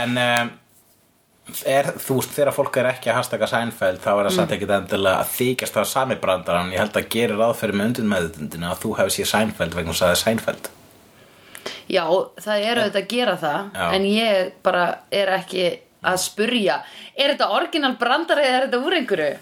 [0.00, 0.52] En um,
[1.68, 4.36] er, þú veist, þegar fólk er ekki að hashtaga Seinfeld þá er það Mm.
[4.38, 7.86] samt ekkit endilega að þykjast það sami brandarann ég held að gera ráð fyrir með
[7.90, 10.70] undin meðutundinu að þú hefur séð Seinfeld vegna það er Seinfeld
[11.88, 12.04] Já,
[12.40, 13.84] það er auðvitað að gera það Já.
[13.98, 15.66] en ég bara er ekki
[16.04, 16.78] að spurja
[17.16, 19.36] er þetta orginal brandar eða er þetta úr einhverju?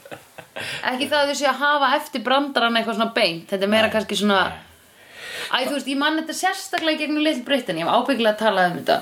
[0.92, 3.90] Ekki það að þau sé að hafa eftir brandarann eitthvað svona beint þetta er meira
[3.94, 4.40] kannski svona
[5.52, 7.78] Æ, þú veist, ég man þetta sérstaklega gegnum Little Britain.
[7.80, 8.96] Ég hef ábyggilega að tala um þetta.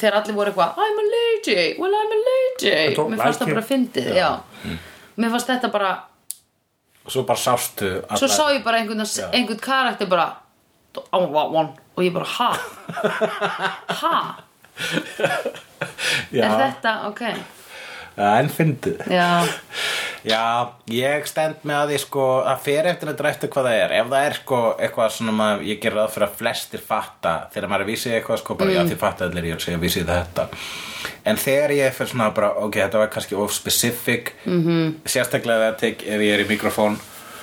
[0.00, 3.50] Þegar allir voru eitthvað I'm a lady, well I'm a lady don't Mér fannst like
[3.50, 3.70] það bara it.
[3.72, 4.30] fyndið, já,
[5.18, 5.92] Mér fannst þetta bara
[7.04, 10.30] og svo bara sástu alla- Svo sá ég bara einhvern, einhvern karakter bara
[11.12, 11.68] I want one.
[11.96, 12.50] Og ég bara, ha?
[14.00, 14.16] Ha?
[16.32, 17.22] Já, Er þetta, ok
[18.16, 19.28] en fyndið Já,
[20.24, 20.40] Já,
[20.88, 24.06] ég stend með að því sko að fyrir eftir að dræftu hvað það er ef
[24.12, 27.84] það er sko eitthvað svona maður, ég ger ráð fyrir að flestir fatta þegar maður
[27.84, 28.76] er vísið eitthvað sko bara Mm.
[28.78, 30.46] já þið fatta allir ég að segja vísið þetta
[31.28, 34.62] en þegar ég fyrir svona bara ok, þetta var kannski of specific -hmm.
[34.62, 34.94] Mhm.
[35.04, 36.96] sérstaklega ef, tek, ef ég er í mikrofón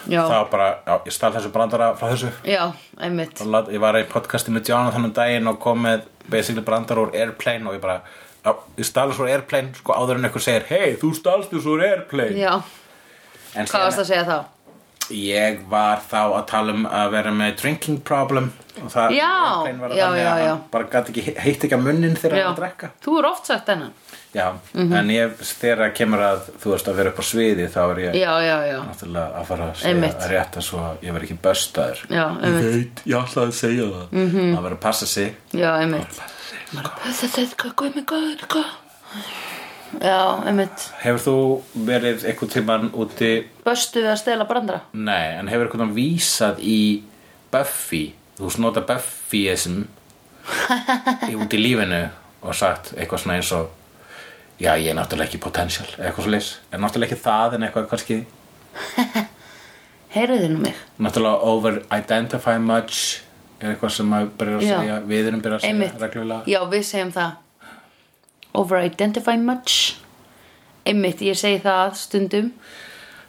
[0.10, 0.26] Já.
[0.26, 4.04] þá bara, já, ég stál þessu brandara frá þessu já, einmitt Og ég var í
[4.10, 8.02] podcasti með Jonathan um daginn og kom með basically brandar úr Airplane og ég bara,
[8.46, 11.14] já, ég þessu úr Airplane sko áður en eitthvað segir, hei, þú
[11.60, 12.38] þessu úr Airplane.
[12.40, 12.62] Já,
[13.56, 14.40] En hvað varst að segja þá?
[15.12, 18.46] Ég var þá að tala um að vera með drinking problem
[18.80, 20.52] og það Já, Airplane var já, þannig já, að já.
[20.54, 22.90] hann bara gæti ekki heitt ekki að munnin þegar hann drekka.
[23.04, 23.92] Þú er oft sagt þennan.
[24.32, 24.46] Já,
[24.80, 28.14] en ég þegar kemur að þú veist að vera upp á sviði þá er ég
[28.22, 30.16] Já, já, já, náttúrulega að fara að segja Einmitt.
[30.24, 32.70] að rétta svo að ég verð ekki böstaður já, einmitt.
[32.72, 34.06] veit, ég ætlaði að segja það.
[34.12, 34.38] Mm Mhm.
[34.40, 34.56] -hmm.
[34.58, 35.36] að vera að passa sig.
[35.52, 36.22] Já, einmitt
[36.72, 38.70] Þetta er hvað, guð mig, guð, hvað?
[40.00, 40.86] Já, einmitt.
[41.02, 41.34] Hefur þú
[41.88, 43.32] verið einhvern tímann úti?
[43.66, 44.86] Böstu við að stela brandara?
[44.96, 46.80] Nei, en hefur tímann vísað í
[47.52, 48.14] Buffy?
[48.38, 49.82] Þú veist nota Buffyism
[51.36, 52.00] út í lífinu
[52.42, 53.78] og sagt eitthvað svona eins og
[54.62, 57.88] Já, ég er náttúrulega ekki potential eitthvað svo leys Er náttúrulega ekki það en eitthvað
[57.92, 58.18] kannski?
[60.16, 60.80] Heyrðu þið nú mig.
[61.02, 63.22] Náttúrulega over-identify much
[63.64, 64.78] er eitthvað sem maður byrjar að Já.
[64.80, 67.32] segja við erum byrjar að segja Einmitt reglulega Já, við segjum það
[68.62, 69.76] Over-identify much
[70.86, 72.50] Einmitt, ég segi það stundum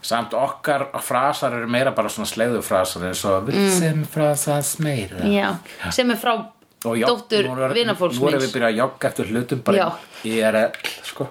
[0.03, 3.69] Samt okkar frasar eru meira bara svona sleiðu frasar eins og mm.
[3.77, 5.53] sem frasas meira Já,
[5.95, 6.35] sem er frá
[6.83, 9.87] Og jogg- dóttur er- vinafólks Nú erum við byrjað að jogga eftir hlutum bara Já.
[10.27, 10.73] í IRL
[11.07, 11.29] sko.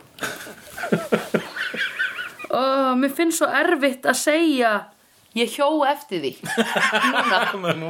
[2.52, 2.62] Ó,
[3.00, 4.72] Mér finnst svo erfitt að segja
[5.32, 6.30] Ég hjó eftir því.
[6.44, 7.38] Núna.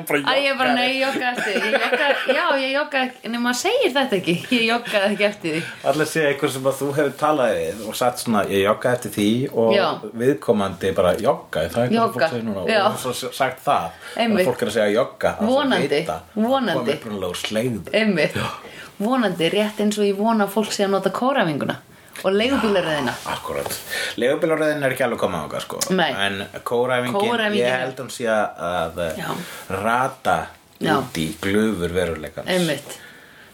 [0.29, 1.71] Æ, ég bara, nei, ég jogga eftir því.
[1.71, 4.35] Ég jogga, Já, ég jogga En maður segir þetta ekki.
[4.53, 5.61] Ég joggaði ekki eftir því.
[5.89, 9.15] Allir sé eitthvað sem að þú hefur talað við og sagt svona, ég jogga eftir
[9.17, 9.27] því
[9.63, 9.87] og Já.
[10.21, 11.65] viðkomandi bara jogga?
[11.65, 12.67] Það er hvað Jogga, fólk segir núna.
[12.69, 12.81] Já.
[12.91, 13.99] og svo sagt það.
[14.21, 14.45] Einmitt.
[14.45, 15.33] og fólk er að segja jogga.
[15.33, 16.03] Að Vonandi,
[16.37, 18.29] vonandi.
[19.01, 21.81] Vonandi, rétt eins og ég vona að fólk sé að nota kóravinguna
[22.23, 23.77] Og leigubílaröðina Akkurat,
[24.21, 25.79] leigubílaröðin er ekki alveg komað ánga sko.
[25.97, 26.09] Nei.
[26.11, 29.29] en kóræfingin, ég held hann sé að Já.
[29.81, 30.39] rata
[30.81, 30.97] Já.
[30.97, 32.99] út í glufur veruleikans Einmitt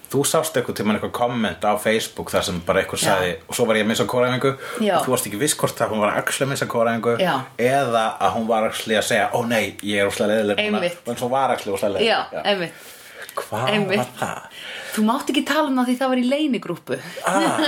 [0.07, 3.65] Þú sást eitthvað tímann eitthvað komment á Facebook þar sem bara eitthvað sagði og svo
[3.67, 6.19] var ég að missa kóræfingu og þú varst ekki viss hvort að hún var að
[6.45, 8.77] að missa kóræfingu eða að hún var að
[9.09, 11.01] segja ó nei, ég er núna." Einmitt.
[11.03, 12.93] og en svo var úslega Já, leiðileg einmitt
[13.37, 14.39] Hvað var það?
[14.97, 16.95] Þú mátt ekki tala um það því það var í leinigrúpu
[17.29, 17.59] Ah,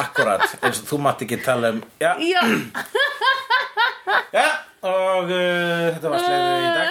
[0.00, 2.40] akkurat, eins og þú mátt ekki tala um já, Já,
[4.32, 4.46] Já,
[4.86, 6.88] og uh, þetta var slegðið í dag.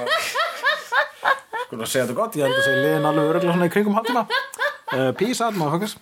[0.00, 3.74] Og skulum að segja þetta gott, ég held að segja liðin alveg öruglega svona í
[3.76, 5.96] kringum hálftíma uh, Peace out, motherfuckers.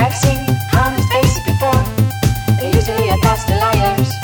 [0.00, 0.40] I've seen
[0.72, 1.82] honest faces before.
[2.60, 4.23] They're usually a pass to liars.